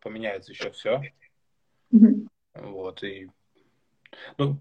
[0.00, 1.02] поменяется еще все.
[2.54, 3.30] Вот, и...
[4.38, 4.58] Ну,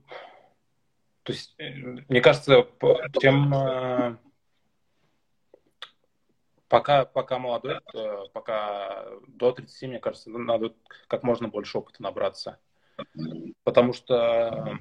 [1.30, 1.70] то есть, э,
[2.08, 2.68] мне кажется,
[3.22, 4.18] чем э,
[6.70, 7.80] Пока, пока молодой,
[8.32, 10.74] пока до 30, мне кажется, надо
[11.08, 12.60] как можно больше опыта набраться.
[13.64, 14.80] Потому что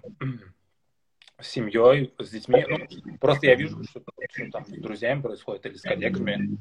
[1.40, 5.74] с семьей, с детьми, ну, просто я вижу, что, что там с друзьями происходит или
[5.74, 6.58] с коллегами,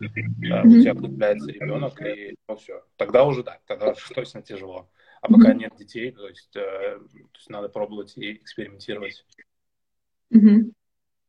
[0.47, 4.87] да, у тебя появляется ребенок, и ну все, тогда уже да, тогда уж точно тяжело.
[5.21, 9.25] А пока нет детей, то есть, э, то есть надо пробовать и экспериментировать.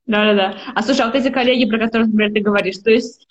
[0.04, 0.58] Да-да-да.
[0.74, 3.28] А слушай, а вот эти коллеги, про которых, например, ты говоришь, то есть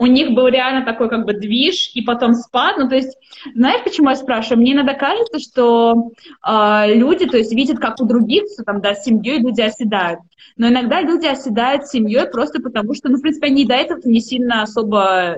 [0.00, 2.78] у них был реально такой как бы движ, и потом спад.
[2.78, 3.18] Ну, то есть,
[3.54, 4.60] знаешь, почему я спрашиваю?
[4.60, 8.94] Мне иногда кажется, что э, люди, то есть, видят, как у других, что там, да,
[8.94, 10.20] с семьей люди оседают.
[10.56, 14.00] Но иногда люди оседают с семьей просто потому, что, ну, в принципе, они до этого
[14.02, 15.36] не сильно особо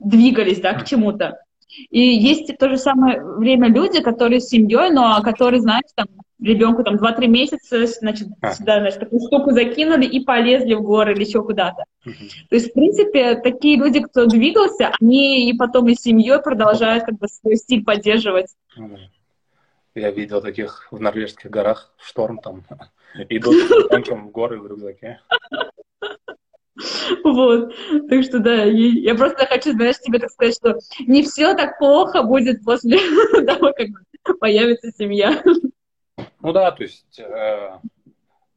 [0.00, 1.38] двигались, да, к чему-то.
[1.90, 6.08] И есть в то же самое время люди, которые с семьей, но которые, знаешь, там,
[6.42, 8.52] ребенку там 2-3 месяца, значит, а.
[8.54, 11.84] сюда, значит, такую штуку закинули и полезли в горы или еще куда-то.
[12.04, 12.14] Угу.
[12.50, 17.18] То есть, в принципе, такие люди, кто двигался, они и потом и семьей продолжают как
[17.18, 18.48] бы свой стиль поддерживать.
[19.94, 22.64] Я видел таких в норвежских горах, в шторм там,
[23.28, 25.20] идут в горы в рюкзаке.
[27.22, 27.74] Вот.
[28.08, 32.22] Так что да, я просто хочу, знаешь, тебе так сказать, что не все так плохо
[32.22, 32.98] будет после
[33.46, 35.42] того, как появится семья.
[36.40, 37.78] Ну да, то есть э,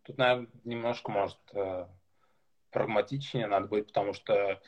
[0.04, 1.86] тут, наверное, немножко, может, э,
[2.72, 4.62] прагматичнее надо быть, потому что,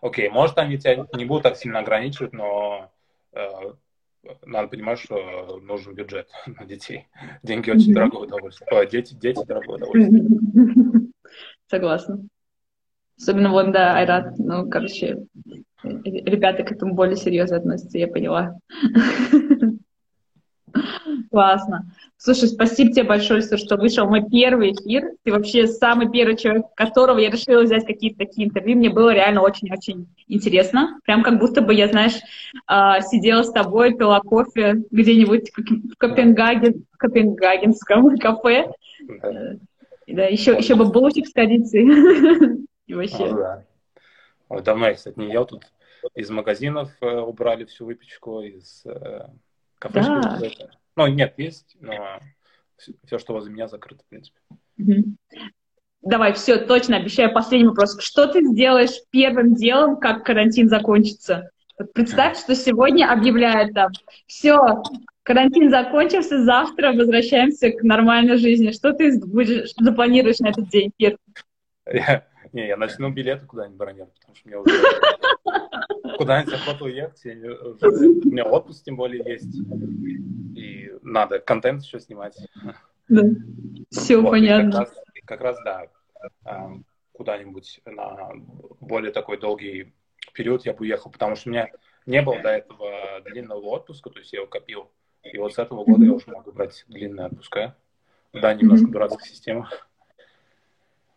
[0.00, 2.90] окей, может, они тебя не будут так сильно ограничивать, но
[3.32, 3.72] э,
[4.44, 7.08] надо понимать, что нужен бюджет на детей.
[7.42, 8.86] Деньги очень дорогое удовольствие.
[8.88, 10.24] Дети, дети дорогое удовольствие.
[11.70, 12.26] Согласна.
[13.20, 15.26] Особенно вон, да, Айрат, ну, короче,
[15.82, 18.54] ребята к этому более серьезно относятся, я поняла.
[21.30, 21.90] Классно.
[22.16, 25.12] Слушай, спасибо тебе большое, что вышел мой первый эфир.
[25.22, 28.76] Ты вообще самый первый человек, которого я решила взять какие-то такие интервью.
[28.76, 30.98] Мне было реально очень-очень интересно.
[31.04, 32.18] Прям как будто бы я, знаешь,
[32.66, 38.70] а, сидела с тобой, пила кофе где-нибудь в Копенгаген, Копенгагенском кафе.
[40.06, 41.84] Да, еще, еще бы булочек с корицей.
[42.86, 43.64] И вообще.
[44.48, 45.64] Давно я, кстати, не ел тут.
[46.14, 48.84] Из магазинов э, убрали всю выпечку, из
[49.78, 50.58] кафешки.
[50.58, 50.70] Да.
[50.96, 52.20] Ну, нет, есть, но
[53.04, 54.38] все, что возле меня, закрыто, в принципе.
[56.02, 58.00] Давай, все, точно, обещаю последний вопрос.
[58.00, 61.50] Что ты сделаешь первым делом, как карантин закончится?
[61.92, 63.90] Представь, что сегодня объявляют там,
[64.26, 64.82] все,
[65.22, 68.70] карантин закончился, завтра возвращаемся к нормальной жизни.
[68.70, 71.18] Что ты будешь, запланируешь на этот день первым?
[71.92, 74.70] Я, не, я начну билеты куда-нибудь бронировать, потому что мне уже
[76.18, 77.24] куда-нибудь охота уехать.
[77.24, 79.56] Я, у меня отпуск тем более есть.
[80.56, 82.36] И надо контент еще снимать.
[83.08, 83.22] Да.
[83.90, 84.86] Все вот, понятно.
[85.24, 85.88] Как раз, как раз,
[86.44, 86.70] да,
[87.12, 88.30] куда-нибудь на
[88.80, 89.92] более такой долгий
[90.34, 91.68] период я бы уехал, потому что у меня
[92.06, 94.90] не было до этого длинного отпуска, то есть я его копил.
[95.24, 97.76] И вот с этого года я уже могу брать длинные отпуска.
[98.32, 99.70] Да, немножко дурацкая система.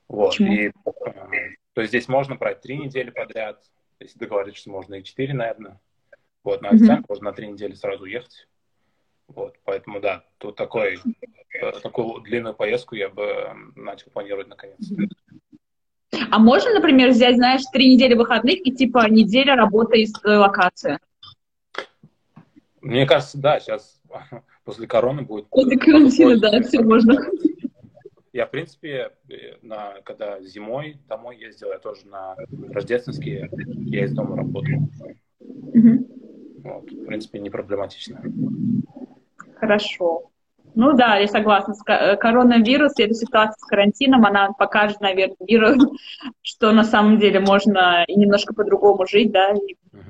[0.07, 0.39] Вот.
[0.39, 0.71] И, э,
[1.73, 3.63] то есть здесь можно брать три недели подряд,
[4.03, 5.79] если договориться, что можно и четыре, наверное.
[6.43, 7.05] Вот, на официально mm-hmm.
[7.09, 8.47] можно на три недели сразу ехать.
[9.27, 10.99] Вот, поэтому, да, тут такой,
[11.53, 14.77] э, такую длинную поездку я бы начал планировать наконец.
[16.29, 20.99] А можно, например, взять, знаешь, три недели выходных и типа неделя работы из той локации?
[22.81, 24.01] Мне кажется, да, сейчас
[24.65, 25.47] после короны будет...
[25.49, 27.17] После карантина, да, все можно.
[28.33, 32.35] Я, в принципе, э, на, когда зимой домой ездил, я тоже на
[32.69, 33.49] рождественские,
[33.87, 34.89] я из дома работал.
[35.39, 36.07] Угу.
[36.63, 38.21] Вот, в принципе, не проблематично.
[39.55, 40.31] Хорошо.
[40.75, 41.73] Ну да, я согласна.
[41.87, 45.93] Э, коронавирус и эта ситуация с карантином, она покажет, наверное, миру,
[46.41, 50.01] что на самом деле можно и немножко по-другому жить, да, и, угу.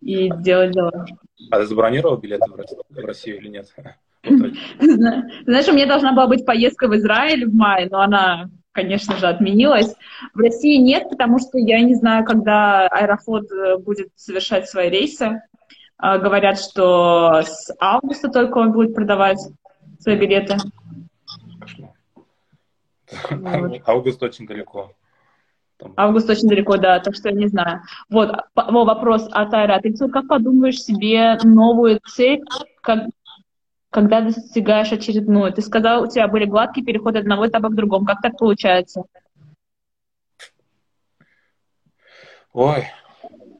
[0.00, 1.06] и делать дела.
[1.52, 3.72] А ты забронировал билеты в Россию или нет?
[4.80, 9.26] Знаешь, у меня должна была быть поездка в Израиль в мае, но она, конечно же,
[9.26, 9.94] отменилась.
[10.34, 15.40] В России нет, потому что я не знаю, когда Аэрофлот э, будет совершать свои рейсы.
[15.96, 19.38] А, говорят, что с августа только он будет продавать
[19.98, 20.56] свои билеты.
[23.86, 24.92] Август очень далеко.
[25.96, 27.82] Август очень далеко, да, так что я не знаю.
[28.10, 29.80] Вот, вопрос от Айра.
[29.80, 32.42] Ты как подумаешь себе новую цель,
[32.82, 33.06] как,
[33.90, 35.52] когда достигаешь очередную?
[35.52, 38.06] Ты сказал, у тебя были гладкие переходы одного этапа к другому.
[38.06, 39.04] Как так получается?
[42.52, 42.84] Ой,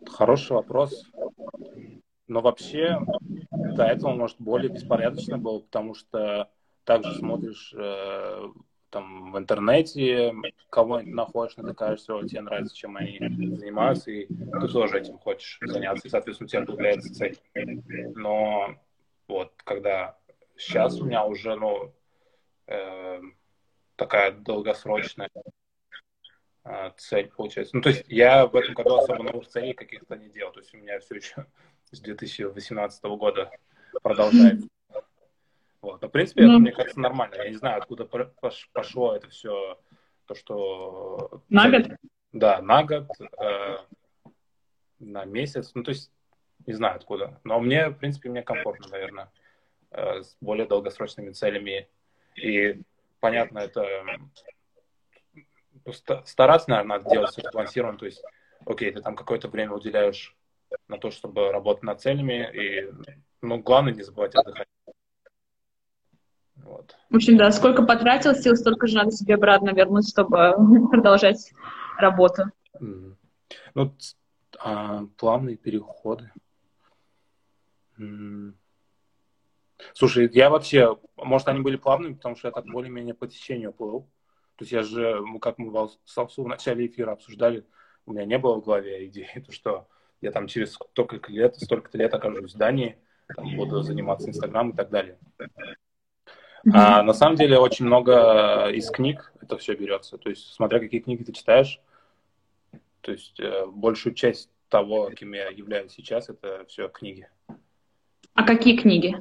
[0.07, 1.05] хороший вопрос.
[2.27, 3.01] Но вообще
[3.51, 6.49] до этого, может, более беспорядочно было, потому что
[6.85, 8.49] также смотришь э,
[8.91, 10.33] там в интернете,
[10.71, 13.19] кого-нибудь находишь, натыкаешься, вот, тебе нравится, чем они
[13.57, 17.39] занимаются, и ты тоже этим хочешь заняться, и, соответственно, у тебя появляется цель.
[18.15, 18.75] Но
[19.29, 20.17] вот, когда
[20.61, 21.93] сейчас у меня уже, ну,
[22.67, 23.21] э,
[23.97, 25.31] такая долгосрочная
[26.65, 27.77] э, цель получается.
[27.77, 30.75] Ну, то есть я в этом году особо новых целей каких-то не делал, то есть
[30.75, 31.47] у меня все еще
[31.91, 33.51] с 2018 года
[34.03, 34.69] продолжается.
[35.81, 36.03] Вот.
[36.03, 36.59] Но, в принципе, это, ну.
[36.59, 37.37] мне кажется, нормально.
[37.37, 39.81] Я не знаю, откуда пошло это все,
[40.27, 41.43] то, что...
[41.49, 41.89] На год?
[42.33, 43.09] Да, на год,
[43.39, 43.79] э,
[44.99, 45.73] на месяц.
[45.75, 46.13] Ну, то есть,
[46.67, 47.41] не знаю откуда.
[47.45, 49.33] Но мне, в принципе, мне комфортно, наверное,
[49.93, 51.89] с более долгосрочными целями.
[52.37, 52.81] И,
[53.21, 53.87] понятно, это...
[55.85, 55.93] Ну,
[56.25, 57.99] стараться, наверное, надо делать все сбалансированно.
[57.99, 58.23] То есть,
[58.67, 60.37] окей, ты там какое-то время уделяешь
[60.89, 62.51] на то, чтобы работать над целями.
[62.55, 62.93] И,
[63.43, 64.69] ну, главное не забывать отдыхать.
[66.57, 66.97] Вот.
[67.09, 70.55] В общем, да, сколько потратил сил, столько же надо себе обратно вернуть, чтобы
[70.91, 71.53] продолжать
[71.97, 72.45] работу.
[72.79, 73.17] Mm.
[73.75, 73.95] Ну,
[74.59, 76.31] а, плавные переходы.
[79.95, 84.03] Слушай, я вообще, может, они были плавными, потому что я так более-менее по течению плыл.
[84.57, 87.65] То есть я же, как мы в Салсу в начале эфира обсуждали,
[88.07, 89.89] у меня не было в голове идеи, то, что
[90.21, 92.99] я там через столько лет, столько лет окажусь в Дании,
[93.35, 95.19] там, буду заниматься Инстаграм и так далее.
[96.73, 100.19] А на самом деле очень много из книг это все берется.
[100.19, 101.81] То есть, смотря какие книги ты читаешь,
[103.01, 107.29] то есть э, большую часть того, кем я являюсь сейчас, это все книги.
[108.35, 109.17] А какие книги?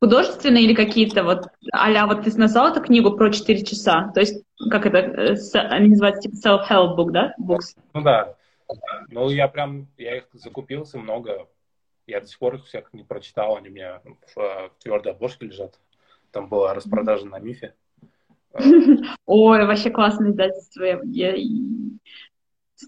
[0.00, 4.44] Художественные или какие-то вот, а вот ты назвал эту книгу про 4 часа, то есть,
[4.70, 7.34] как это, э, они называются, типа self-help book, да?
[7.40, 7.76] Books.
[7.94, 8.36] Ну да.
[9.08, 11.48] Ну, я прям, я их закупился много.
[12.06, 14.00] Я до сих пор их всех не прочитал, они у меня
[14.34, 15.78] в, в твердой обложке лежат.
[16.30, 17.74] Там была распродажа на Мифе.
[19.26, 20.84] Ой, вообще классное издательство.
[21.04, 21.34] Я,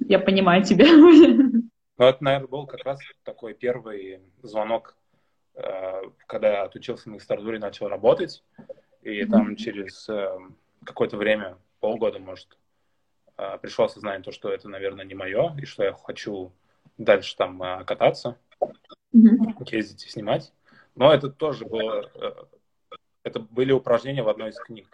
[0.01, 0.87] я понимаю тебя.
[1.99, 4.98] Ну, это, наверное, был как раз такой первый звонок, э,
[6.27, 8.45] когда я отучился в магистратуре, начал работать.
[9.03, 10.39] И там через э,
[10.85, 12.59] какое-то время, полгода, может,
[13.37, 16.53] э, пришло осознание, то, что это, наверное, не мое, и что я хочу
[16.97, 18.37] дальше там кататься,
[19.13, 20.53] ездить и снимать.
[20.95, 22.11] Но это тоже было
[23.29, 24.89] это были упражнения в одной из книг.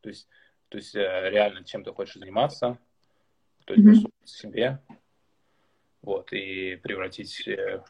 [0.00, 0.28] То есть,
[0.68, 2.78] то есть э, реально, чем ты хочешь заниматься,
[3.66, 4.26] то есть mm-hmm.
[4.26, 4.78] себе,
[6.02, 7.82] вот, и превратить, э,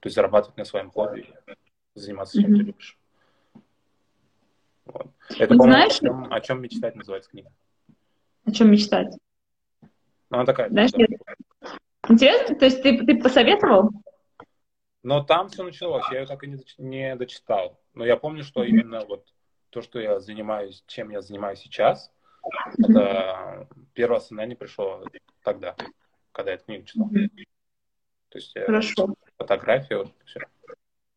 [0.00, 1.28] то есть зарабатывать на своем хобби,
[1.94, 2.56] заниматься чем mm-hmm.
[2.56, 2.98] ты любишь.
[4.86, 5.06] Вот.
[5.38, 7.52] Это, по знаешь, о чем, о чем мечтать называется книга.
[8.44, 9.14] О чем мечтать?
[9.82, 9.88] Ну,
[10.30, 10.68] она такая.
[10.70, 11.06] Знаешь, да.
[12.08, 13.90] Интересно, то есть ты, ты посоветовал?
[15.02, 17.78] Но там все началось, я ее так и не, не дочитал.
[17.94, 19.32] Но я помню, что именно вот
[19.70, 22.12] то, что я занимаюсь, чем я занимаюсь сейчас,
[22.78, 25.04] это первое осознание пришло
[25.42, 25.76] тогда,
[26.32, 27.08] когда я эту книгу читал.
[27.08, 29.14] То есть э, Хорошо.
[29.40, 30.40] Фотография, вот все.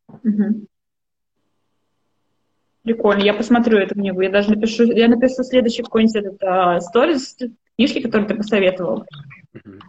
[0.08, 0.66] Угу.
[2.84, 4.22] Прикольно, я посмотрю эту книгу.
[4.22, 7.38] Я даже напишу, я напишу следующий какой-нибудь этот uh, сторис
[7.76, 9.06] книжки, который ты посоветовал.
[9.54, 9.80] Uh-huh.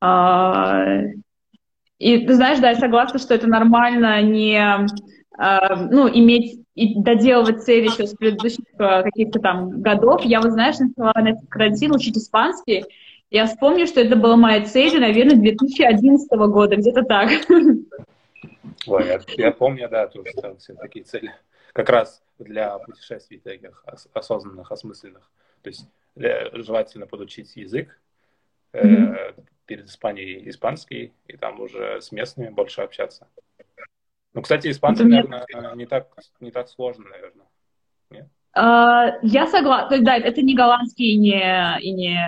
[0.00, 1.00] А,
[1.98, 7.62] И ты знаешь, да, я согласна, что это нормально не, э, ну, иметь и доделывать
[7.62, 10.24] цели еще с предыдущих э, каких-то там годов.
[10.24, 12.84] Я вот, знаешь, начала на этот карантин учить испанский.
[13.32, 17.30] Я вспомню, что это была моя цель, наверное, 2011 года, где-то так.
[18.86, 21.32] Ой, я, я помню, да, тоже ставил себе такие цели.
[21.72, 25.30] Как раз для путешествий таких осознанных, осмысленных.
[25.62, 27.98] То есть для, желательно подучить язык,
[28.74, 29.42] mm-hmm.
[29.64, 33.28] перед Испанией испанский, и там уже с местными больше общаться.
[34.34, 37.46] Ну, кстати, испанский, наверное, не так, не так сложно, наверное.
[38.54, 39.98] Uh, я согласна.
[40.00, 42.18] Да, это не голландский и не, и не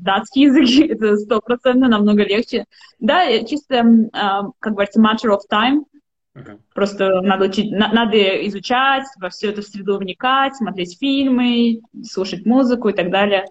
[0.00, 2.64] датский язык, это стопроцентно намного легче.
[3.00, 5.84] Да, чисто, uh, как говорится, matter of time.
[6.34, 6.58] Uh-huh.
[6.74, 8.16] Просто надо, учить, на, надо
[8.48, 13.44] изучать, во всю эту среду вникать, смотреть фильмы, слушать музыку и так далее.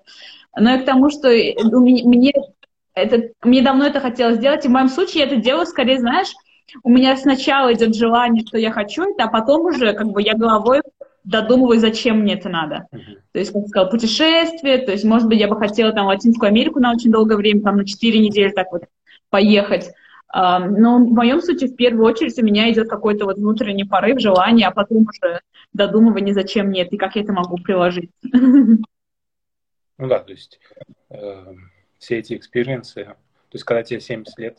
[0.57, 2.33] Но и к тому, что мне,
[2.93, 6.33] это, мне давно это хотелось сделать, и в моем случае я это делаю скорее, знаешь,
[6.83, 10.33] у меня сначала идет желание, что я хочу это, а потом уже как бы я
[10.33, 10.81] головой
[11.23, 12.87] додумываю, зачем мне это надо.
[12.91, 13.17] Uh-huh.
[13.31, 16.49] То есть, как сказал, путешествие, то есть, может быть, я бы хотела там в Латинскую
[16.49, 18.83] Америку на очень долгое время, там на 4 недели так вот
[19.29, 19.91] поехать.
[20.33, 24.67] Но в моем случае в первую очередь у меня идет какой-то вот внутренний порыв, желание,
[24.67, 25.41] а потом уже
[25.73, 28.09] додумывание, зачем мне это и как я это могу приложить.
[29.99, 30.59] Ну да, то есть
[31.11, 31.53] э,
[31.99, 33.15] все эти experience ы, то
[33.53, 34.57] есть когда тебе 70 лет,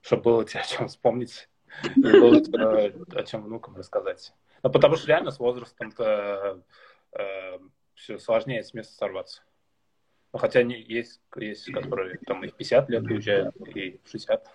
[0.00, 1.48] чтобы было тебе о чем вспомнить,
[1.96, 4.32] и было о чем внукам рассказать.
[4.62, 6.62] Ну, потому что реально с возрастом-то
[7.12, 7.58] э,
[7.94, 9.42] все сложнее с места сорваться.
[10.32, 14.46] Ну, хотя не, есть, есть, которые там и в 50 лет уезжают, и в 60.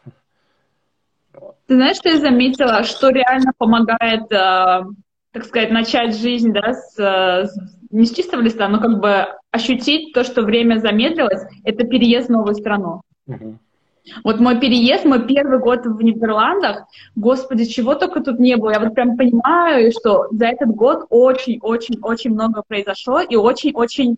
[1.33, 1.57] Вот.
[1.67, 4.83] Ты знаешь, что я заметила, что реально помогает, э,
[5.31, 10.13] так сказать, начать жизнь, да, с, с, не с чистого листа, но как бы ощутить
[10.13, 13.01] то, что время замедлилось, это переезд в новую страну.
[13.27, 13.59] Угу.
[14.23, 16.85] Вот мой переезд, мой первый год в Нидерландах,
[17.15, 18.71] господи, чего только тут не было.
[18.71, 24.17] Я вот прям понимаю, что за этот год очень-очень-очень много произошло и очень-очень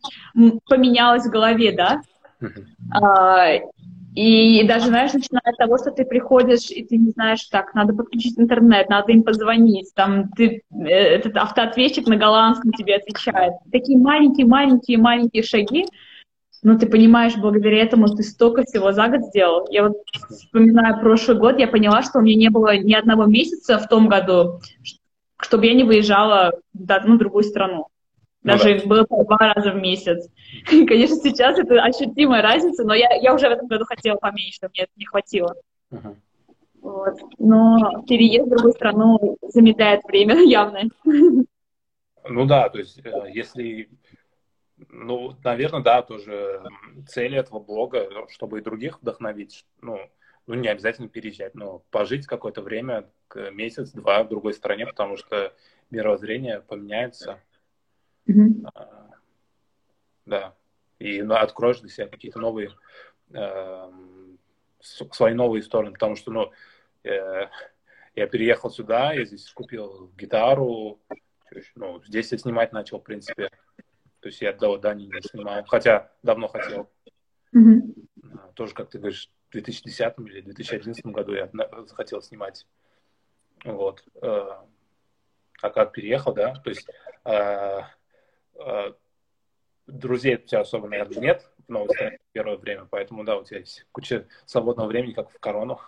[0.68, 2.02] поменялось в голове, да.
[2.92, 3.60] А,
[4.18, 7.94] и даже, знаешь, начиная от того, что ты приходишь, и ты не знаешь, так, надо
[7.94, 13.54] подключить интернет, надо им позвонить, там, ты, э, этот автоответчик на голландском тебе отвечает.
[13.72, 15.86] Такие маленькие-маленькие-маленькие шаги,
[16.64, 19.68] но ты понимаешь, благодаря этому ты столько всего за год сделал.
[19.70, 19.98] Я вот
[20.30, 24.08] вспоминаю прошлый год, я поняла, что у меня не было ни одного месяца в том
[24.08, 24.60] году,
[25.40, 27.88] чтобы я не выезжала в одну другую страну.
[28.44, 28.88] Ну Даже ну, да.
[28.88, 30.30] было по два раза в месяц.
[30.68, 34.84] Конечно, сейчас это ощутимая разница, но я, я уже в этом году хотела поменьше, мне
[34.84, 35.56] это не хватило.
[35.92, 36.16] Uh-huh.
[36.82, 37.16] Вот.
[37.38, 40.84] Но переезд в другую страну замедляет время явно.
[41.04, 43.90] Ну да, то есть э, если
[44.90, 46.64] ну, наверное, да, тоже
[47.08, 50.00] цель этого блога, чтобы и других вдохновить, ну,
[50.46, 55.54] ну, не обязательно переезжать, но пожить какое-то время, месяц-два в другой стране, потому что
[55.90, 57.42] мировоззрение поменяется.
[58.28, 58.70] Mm-hmm.
[58.74, 59.10] А,
[60.26, 60.56] да.
[61.00, 62.72] И ну, откроешь для себя какие-то новые,
[63.34, 63.92] э,
[64.80, 66.52] свои новые стороны, потому что, ну,
[67.04, 67.48] э,
[68.16, 71.00] я переехал сюда, я здесь купил гитару,
[71.76, 73.52] ну, здесь я снимать начал, в принципе,
[74.28, 76.90] то есть я до Дании не снимал, хотя давно хотел.
[77.56, 78.54] Mm-hmm.
[78.56, 81.50] Тоже, как ты говоришь, в 2010 или 2011 году я
[81.86, 82.68] захотел снимать.
[83.64, 84.04] Вот.
[84.22, 84.50] Э,
[85.62, 86.90] а как переехал, да, то есть
[87.24, 87.80] э,
[88.56, 88.94] э,
[89.86, 93.46] друзей у тебя особо, наверное, нет в новой стране в первое время, поэтому, да, у
[93.46, 95.80] тебя есть куча свободного времени, как в корону,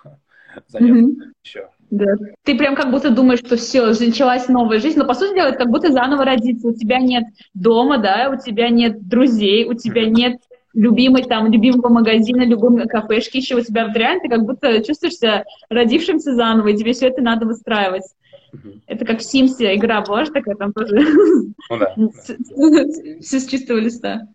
[0.67, 1.31] заняться mm-hmm.
[1.43, 1.69] еще.
[1.91, 2.15] Да.
[2.43, 5.57] Ты прям как будто думаешь, что все, началась новая жизнь, но по сути дела это
[5.57, 6.67] как будто заново родиться.
[6.67, 7.23] У тебя нет
[7.53, 10.37] дома, да, у тебя нет друзей, у тебя нет
[10.73, 15.43] любимой там, любимого магазина, любой кафешки еще у тебя в реально, ты как будто чувствуешься
[15.69, 18.03] родившимся заново, и тебе все это надо выстраивать.
[18.53, 18.81] Mm-hmm.
[18.85, 20.99] Это как в Симсе игра была же такая, там тоже
[21.69, 21.93] ну, да.
[23.21, 24.27] все с чистого листа.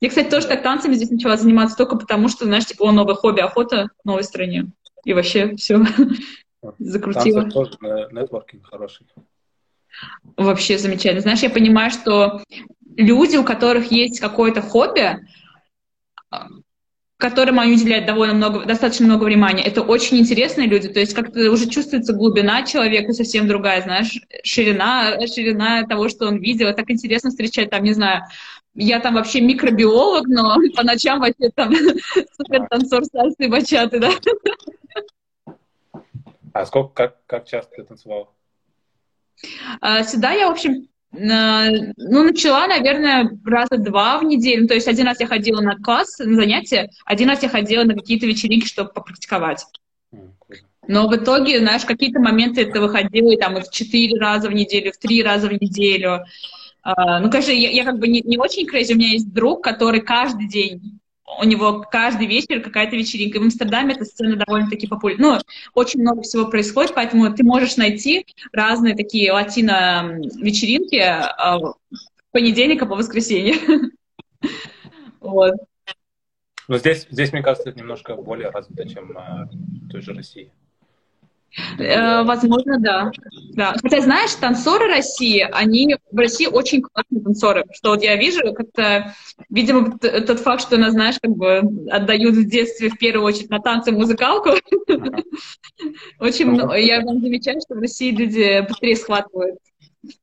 [0.00, 3.14] Я, кстати, тоже так танцами здесь начала заниматься только потому, что, знаешь, типа, о, новое
[3.14, 4.66] хобби, охота в новой стране.
[5.04, 5.84] И вообще все
[6.78, 7.50] закрутила.
[7.50, 7.72] тоже
[8.12, 9.06] нетворкинг хороший.
[10.36, 11.20] Вообще замечательно.
[11.20, 12.42] Знаешь, я понимаю, что
[12.96, 15.20] люди, у которых есть какое-то хобби,
[17.16, 19.62] которым они уделяют довольно много, достаточно много внимания.
[19.62, 25.18] Это очень интересные люди, то есть как-то уже чувствуется глубина человека совсем другая, знаешь, ширина,
[25.26, 26.74] ширина того, что он видел.
[26.74, 28.24] Так интересно встречать, там, не знаю,
[28.74, 31.72] я там вообще микробиолог, но по ночам вообще там
[32.36, 34.10] супер танцор сальсы бачаты, да.
[36.54, 38.28] А сколько, как, как часто ты танцевала?
[39.80, 44.62] А, сюда я, в общем, ну, начала, наверное, раза два в неделю.
[44.62, 47.82] Ну, то есть один раз я ходила на класс, на занятия, один раз я ходила
[47.82, 49.66] на какие-то вечеринки, чтобы попрактиковать.
[50.86, 54.52] Но в итоге, знаешь, какие-то моменты это выходило и там и в четыре раза в
[54.52, 56.24] неделю, в три раза в неделю.
[56.86, 58.92] Uh, ну, конечно, я, я как бы не, не очень crazy.
[58.92, 61.00] У меня есть друг, который каждый день,
[61.40, 63.38] у него каждый вечер какая-то вечеринка.
[63.38, 65.34] В Амстердаме эта сцена довольно-таки популярна.
[65.34, 65.38] Ну,
[65.74, 72.96] очень много всего происходит, поэтому ты можешь найти разные такие латино-вечеринки uh, в понедельника по
[72.96, 73.54] воскресенье.
[75.20, 75.54] Вот.
[76.68, 79.46] Но здесь, здесь, мне кажется, это немножко более развито, чем э,
[79.86, 80.52] в той же России.
[81.78, 83.12] Э, возможно, да.
[83.52, 83.74] да.
[83.80, 87.64] Хотя, знаешь, танцоры России, они в России очень классные танцоры.
[87.72, 89.14] Что вот я вижу, как-то,
[89.50, 93.60] видимо, тот факт, что нас, знаешь, как бы отдают в детстве в первую очередь на
[93.60, 94.50] танцы музыкалку.
[96.18, 96.74] Очень много.
[96.74, 99.58] Я вам замечаю, что в России люди быстрее схватывают.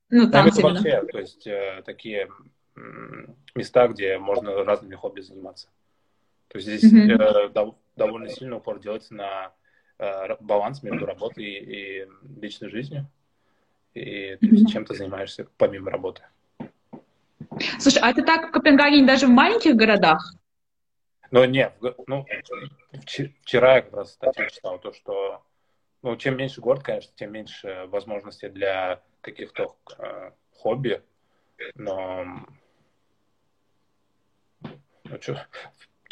[0.10, 2.28] Ну, танцы вообще, то есть э, такие
[3.56, 5.68] места, где можно разными хобби заниматься.
[6.50, 7.74] То есть здесь mm-hmm.
[7.96, 9.61] довольно сильный упор делается на Э,
[10.40, 12.08] баланс между работой и,
[12.42, 13.08] личной жизнью.
[13.94, 16.24] И то есть, чем ты занимаешься помимо работы.
[17.80, 20.34] Слушай, а это так в Копенгагене даже в маленьких городах?
[21.32, 21.74] Ну, нет.
[22.08, 22.26] Ну,
[22.94, 25.44] вчера я как раз статью читал, то, что
[26.02, 31.02] ну, чем меньше город, конечно, тем меньше возможностей для каких-то э, хобби.
[31.76, 32.26] Но
[35.04, 35.46] ну, что,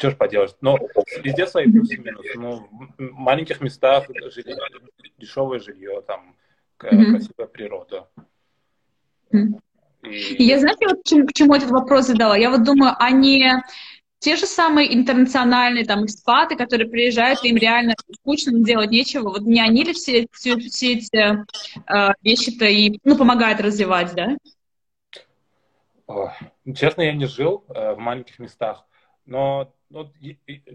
[0.00, 0.56] что ж поделать.
[0.62, 0.78] Но
[1.22, 2.30] везде свои плюсы и минусы.
[2.34, 4.56] Ну, в маленьких местах жилье,
[5.18, 6.34] дешевое жилье, там
[6.78, 7.10] mm-hmm.
[7.10, 8.08] красивая природа.
[9.32, 9.60] Mm-hmm.
[10.04, 10.44] И...
[10.44, 12.34] Я, знаете, вот к чему этот вопрос задала?
[12.34, 13.44] Я вот думаю, они
[14.20, 19.28] те же самые интернациональные там экспаты, которые приезжают, им реально скучно, делать нечего.
[19.28, 21.44] Вот не они ли все, все, все эти
[21.86, 24.36] э, вещи-то и ну, помогают развивать, да?
[26.74, 28.86] Честно, я не жил э, в маленьких местах,
[29.26, 30.10] но ну,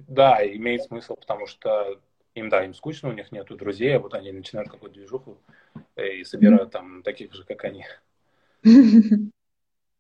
[0.08, 2.00] да, имеет смысл, потому что
[2.36, 5.38] им, да, им скучно, у них нету друзей, а вот они начинают какую-то движуху
[5.96, 7.86] и собирают там таких же, как они.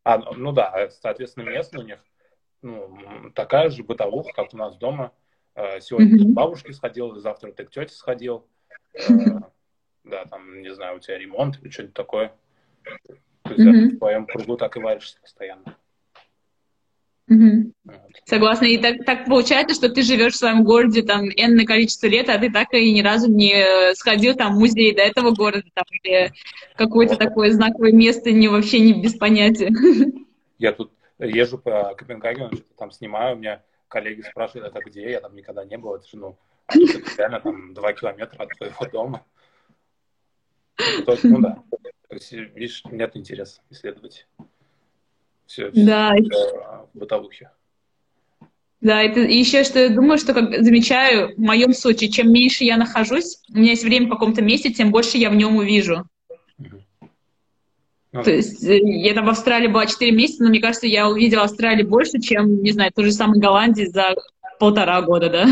[0.03, 1.99] А, ну, да, соответственно, местные у них
[2.61, 5.11] ну, такая же бытовуха, как у нас дома.
[5.55, 8.45] Э, сегодня ты к бабушке сходил, завтра ты к тете сходил.
[8.93, 9.39] Э,
[10.03, 12.35] да, там, не знаю, у тебя ремонт или что-нибудь такое.
[13.43, 15.75] То есть в твоем кругу так и варишься постоянно.
[17.27, 17.73] Угу.
[18.25, 18.65] Согласна.
[18.65, 22.37] И так, так получается, что ты живешь в своем городе там энное количество лет, а
[22.37, 26.31] ты так и ни разу не сходил там в музей до этого города, там, или
[26.75, 29.71] какое-то такое знаковое место не вообще не без понятия.
[30.57, 35.21] Я тут езжу по Копенгагену, что-то там снимаю, у меня коллеги спрашивают, это где, я
[35.21, 36.37] там никогда не был, это же, ну,
[37.17, 39.25] реально там два километра от твоего дома.
[40.77, 41.63] То есть, ну да,
[42.09, 44.27] то есть, видишь, нет интереса исследовать
[45.45, 46.13] все, да.
[46.13, 47.51] все в бытовухе.
[48.81, 52.77] Да, это еще что я думаю, что как замечаю в моем случае, чем меньше я
[52.77, 56.05] нахожусь, у меня есть время в каком-то месте, тем больше я в нем увижу.
[58.11, 61.09] Ну, То есть э, я там в Австралии была 4 месяца, но мне кажется, я
[61.09, 64.15] увидела Австралию больше, чем, не знаю, той же самой Голландии за
[64.57, 65.45] полтора года, да.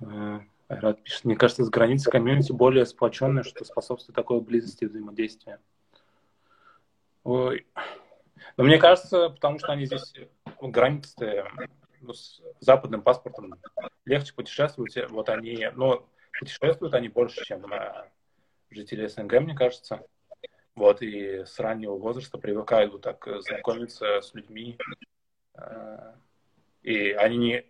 [0.00, 5.58] Э, Рад пишет, мне кажется, с границы комьюнити более сплоченная, что способствует такой близости взаимодействия.
[7.26, 7.66] Ой.
[8.56, 10.14] Но мне кажется, потому что они здесь
[10.60, 11.44] ну, границы
[12.00, 13.54] ну, с западным паспортом
[14.04, 14.96] легче путешествовать.
[15.10, 16.08] Вот они, ну,
[16.38, 17.66] путешествуют они больше, чем
[18.70, 20.06] жители СНГ, мне кажется.
[20.76, 24.78] Вот, и с раннего возраста привыкают вот так знакомиться с людьми.
[25.54, 26.12] Э,
[26.82, 27.66] и они не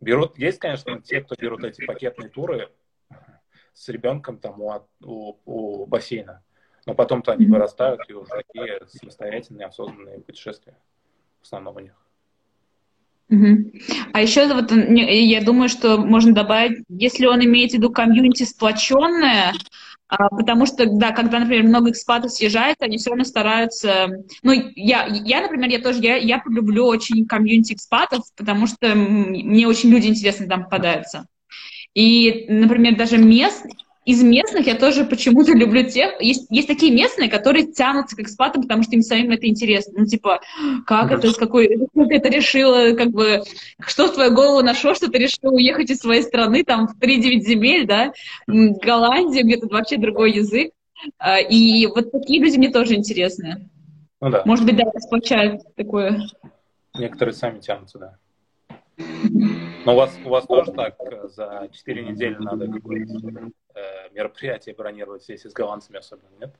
[0.00, 2.70] берут, есть, конечно, те, кто берут эти пакетные туры
[3.72, 6.44] с ребенком там у, у, у бассейна.
[6.86, 10.76] Но потом-то они вырастают и уже такие самостоятельные, осознанные путешествия
[11.40, 11.92] в основном у них.
[14.12, 19.52] А еще вот я думаю, что можно добавить, если он имеет в виду комьюнити сплоченное,
[20.08, 24.08] а, потому что, да, когда, например, много экспатов съезжает, они все равно стараются...
[24.44, 29.66] Ну, я, я например, я тоже, я, я люблю очень комьюнити экспатов, потому что мне
[29.66, 31.26] очень люди интересные там попадаются.
[31.94, 33.66] И, например, даже мест,
[34.06, 36.20] из местных я тоже почему-то люблю тех...
[36.20, 39.94] Есть, есть такие местные, которые тянутся к экспатам, потому что им самим это интересно.
[39.98, 40.40] Ну, типа,
[40.86, 41.68] как это, с какой...
[41.68, 43.42] Как ты это решила, как бы...
[43.80, 47.40] Что в твою голову нашло, что ты решила уехать из своей страны, там, в 3-9
[47.40, 48.12] земель, да,
[48.46, 50.70] в Голландию, где тут вообще другой язык.
[51.18, 53.68] А, и вот такие люди мне тоже интересны.
[54.20, 54.42] Ну да.
[54.46, 56.22] Может быть, да, сплочают такое.
[56.94, 58.18] Некоторые сами тянутся, да.
[58.98, 63.80] Но у вас, у вас тоже так за 4 недели надо какое-то э,
[64.12, 66.54] мероприятие бронировать, если с голландцами особенно, нет?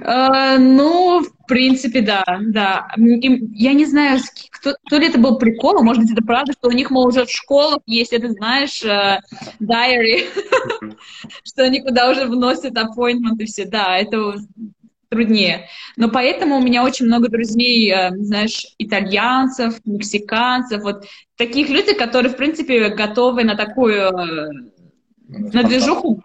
[0.00, 2.88] Uh, ну, в принципе, да, да.
[2.96, 4.18] Я не знаю,
[4.50, 7.06] кто, то ли это был прикол, а может быть, это правда, что у них, мол,
[7.06, 10.24] уже в школах есть, это знаешь, diary,
[11.44, 13.66] что они куда уже вносят appointment и все.
[13.66, 14.36] Да, это
[15.08, 15.68] труднее.
[15.96, 21.04] Но поэтому у меня очень много друзей, э, знаешь, итальянцев, мексиканцев, вот
[21.36, 24.50] таких людей, которые, в принципе, готовы на такую, э,
[25.28, 26.22] на движуху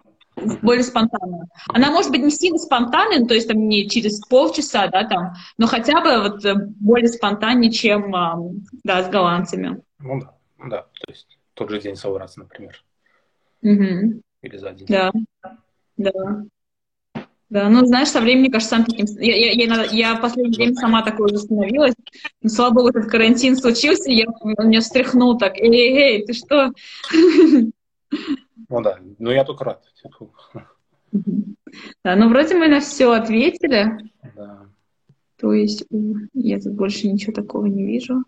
[0.61, 1.47] более спонтанно.
[1.69, 5.67] Она может быть не сильно спонтанной, то есть там не через полчаса, да, там, но
[5.67, 8.11] хотя бы вот э, более спонтаннее, чем,
[8.83, 9.81] да, с голландцами.
[9.99, 10.35] Ну да,
[10.67, 12.83] да, то есть тот же день собраться, например.
[13.61, 14.21] Угу.
[14.41, 14.87] Или за день.
[14.87, 15.11] Да,
[15.97, 16.11] да.
[17.53, 19.05] Да, ну, знаешь, со временем, кажется, сам таким...
[19.19, 21.93] Я, я, я, я в последнее время сама такой уже становилась.
[22.41, 25.59] Но, слава богу, этот карантин случился, и я, он меня встряхнул так.
[25.59, 26.71] Эй, эй, эй, ты что?
[28.69, 29.83] Ну да, ну я только рад.
[32.03, 34.09] Да, ну вроде мы на все ответили.
[34.35, 34.65] Да.
[35.37, 35.85] То есть
[36.33, 38.23] я тут больше ничего такого не вижу.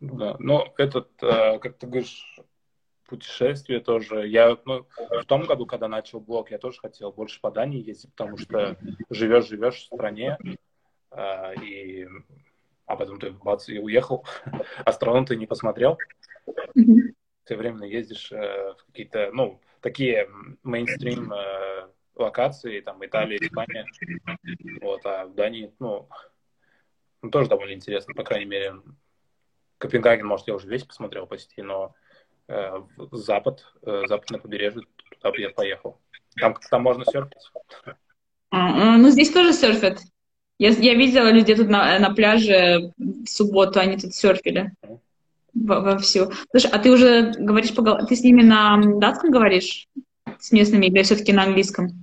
[0.00, 2.33] Да, но этот, э, как ты говоришь,
[3.06, 4.26] путешествия тоже.
[4.26, 8.10] Я ну, в том году, когда начал блог, я тоже хотел больше по Дании ездить,
[8.12, 8.76] потому что
[9.10, 10.38] живешь, живешь в стране,
[11.10, 12.08] э, и
[12.86, 14.26] а потом ты бац, и уехал,
[14.84, 15.98] а страну ты не посмотрел.
[17.44, 20.28] Ты временно ездишь э, в какие-то, ну, такие
[20.62, 23.86] мейнстрим э, локации, там, Италия, Испания.
[24.80, 26.08] Вот, а в Дании, ну,
[27.22, 28.74] ну, тоже довольно интересно, по крайней мере.
[29.78, 31.94] Копенгаген, может, я уже весь посмотрел почти, но
[32.48, 35.98] в запад, э, западное побережье, туда бы я поехал.
[36.36, 37.50] Там, там можно серфить.
[38.50, 40.00] А, ну, здесь тоже серфят.
[40.58, 44.72] Я, я видела людей тут на, на пляже в субботу, они тут серфили
[45.54, 46.30] во, вовсю.
[46.50, 49.88] Слушай, а ты уже говоришь, по, ты с ними на датском говоришь?
[50.38, 52.02] С местными или все-таки на английском?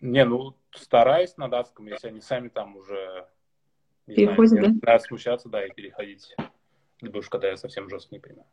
[0.00, 3.26] Не, ну, стараюсь на датском, если они сами там уже
[4.06, 4.92] переходят, знаю, да?
[4.92, 6.34] Надо смущаться, да, и переходить.
[7.02, 8.46] Уж когда я совсем жестко не понимаю.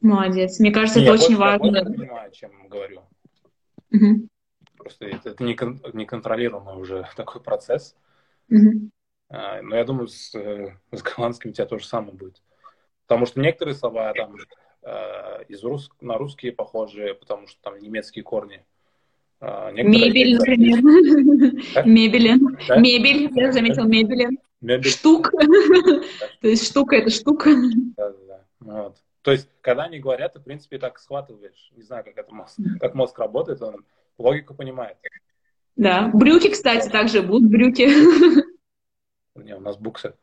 [0.00, 0.58] Молодец.
[0.58, 1.76] Мне кажется, это очень важно.
[1.76, 3.02] Я понимаю, о чем говорю.
[3.92, 4.28] Угу.
[4.78, 7.94] Просто это, это неконтролируемый уже такой процесс.
[8.48, 8.90] Угу.
[9.28, 12.42] А, но я думаю, с, э, с голландским у тебя то же самое будет.
[13.06, 14.36] Потому что некоторые слова там
[14.82, 15.90] э, из рус...
[16.00, 18.64] на русские похожие, потому что там немецкие корни.
[19.40, 20.82] А, мебель, например.
[21.84, 22.40] Мебель.
[22.78, 24.38] Мебель, я заметил, мебель.
[24.82, 25.30] Штук.
[26.40, 27.50] То есть штука это штука.
[27.96, 28.82] Да, да, да.
[28.82, 28.96] Вот.
[29.22, 31.70] То есть, когда они говорят, ты, в принципе, так схватываешь.
[31.76, 33.84] Не знаю, как это мозг, как мозг работает, он
[34.18, 34.96] логику понимает.
[35.76, 36.10] Да.
[36.12, 37.88] Брюки, кстати, также будут брюки.
[39.34, 40.14] Не, у нас буксы.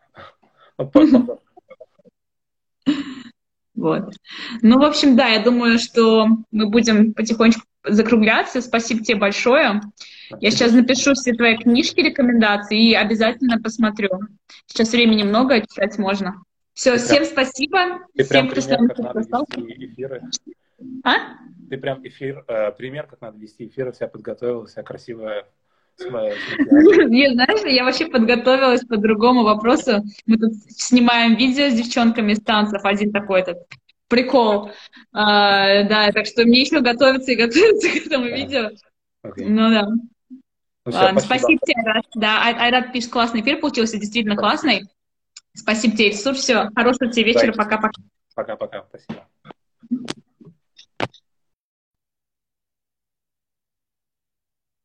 [3.76, 4.14] Вот.
[4.64, 8.62] Ну, в общем, да, я думаю, что мы будем потихонечку закругляться.
[8.62, 9.82] Спасибо тебе большое.
[10.40, 14.10] Я сейчас напишу все твои книжки, рекомендации и обязательно посмотрю.
[14.66, 16.42] Сейчас времени много, читать можно.
[16.78, 17.80] Все, ты всем прям, спасибо.
[18.16, 20.22] Ты всем, прям пример, как надо вести эфиры.
[21.04, 21.16] А?
[21.72, 25.48] Ты прям эфир, э, пример, как надо вести эфиры, вся подготовилась, вся красивая.
[25.98, 30.04] Не, знаешь, я вообще подготовилась по другому вопросу.
[30.28, 33.58] Мы тут снимаем видео с девчонками с танцев, один такой этот
[34.08, 34.70] прикол.
[35.12, 38.70] А, да, так что мне еще готовиться и готовиться к этому видео.
[39.24, 39.88] Ну да.
[39.90, 41.40] Ну, все, Ладно, спасибо.
[41.40, 42.06] спасибо тебе, Айрат.
[42.14, 44.84] Да, Айрат пишет, классный эфир получился, действительно классный.
[45.58, 46.36] Спасибо тебе, Ильсур.
[46.36, 47.52] Все, хорошего тебе вечера.
[47.52, 48.02] Пока-пока.
[48.36, 48.86] Пока-пока.
[48.90, 49.28] Спасибо.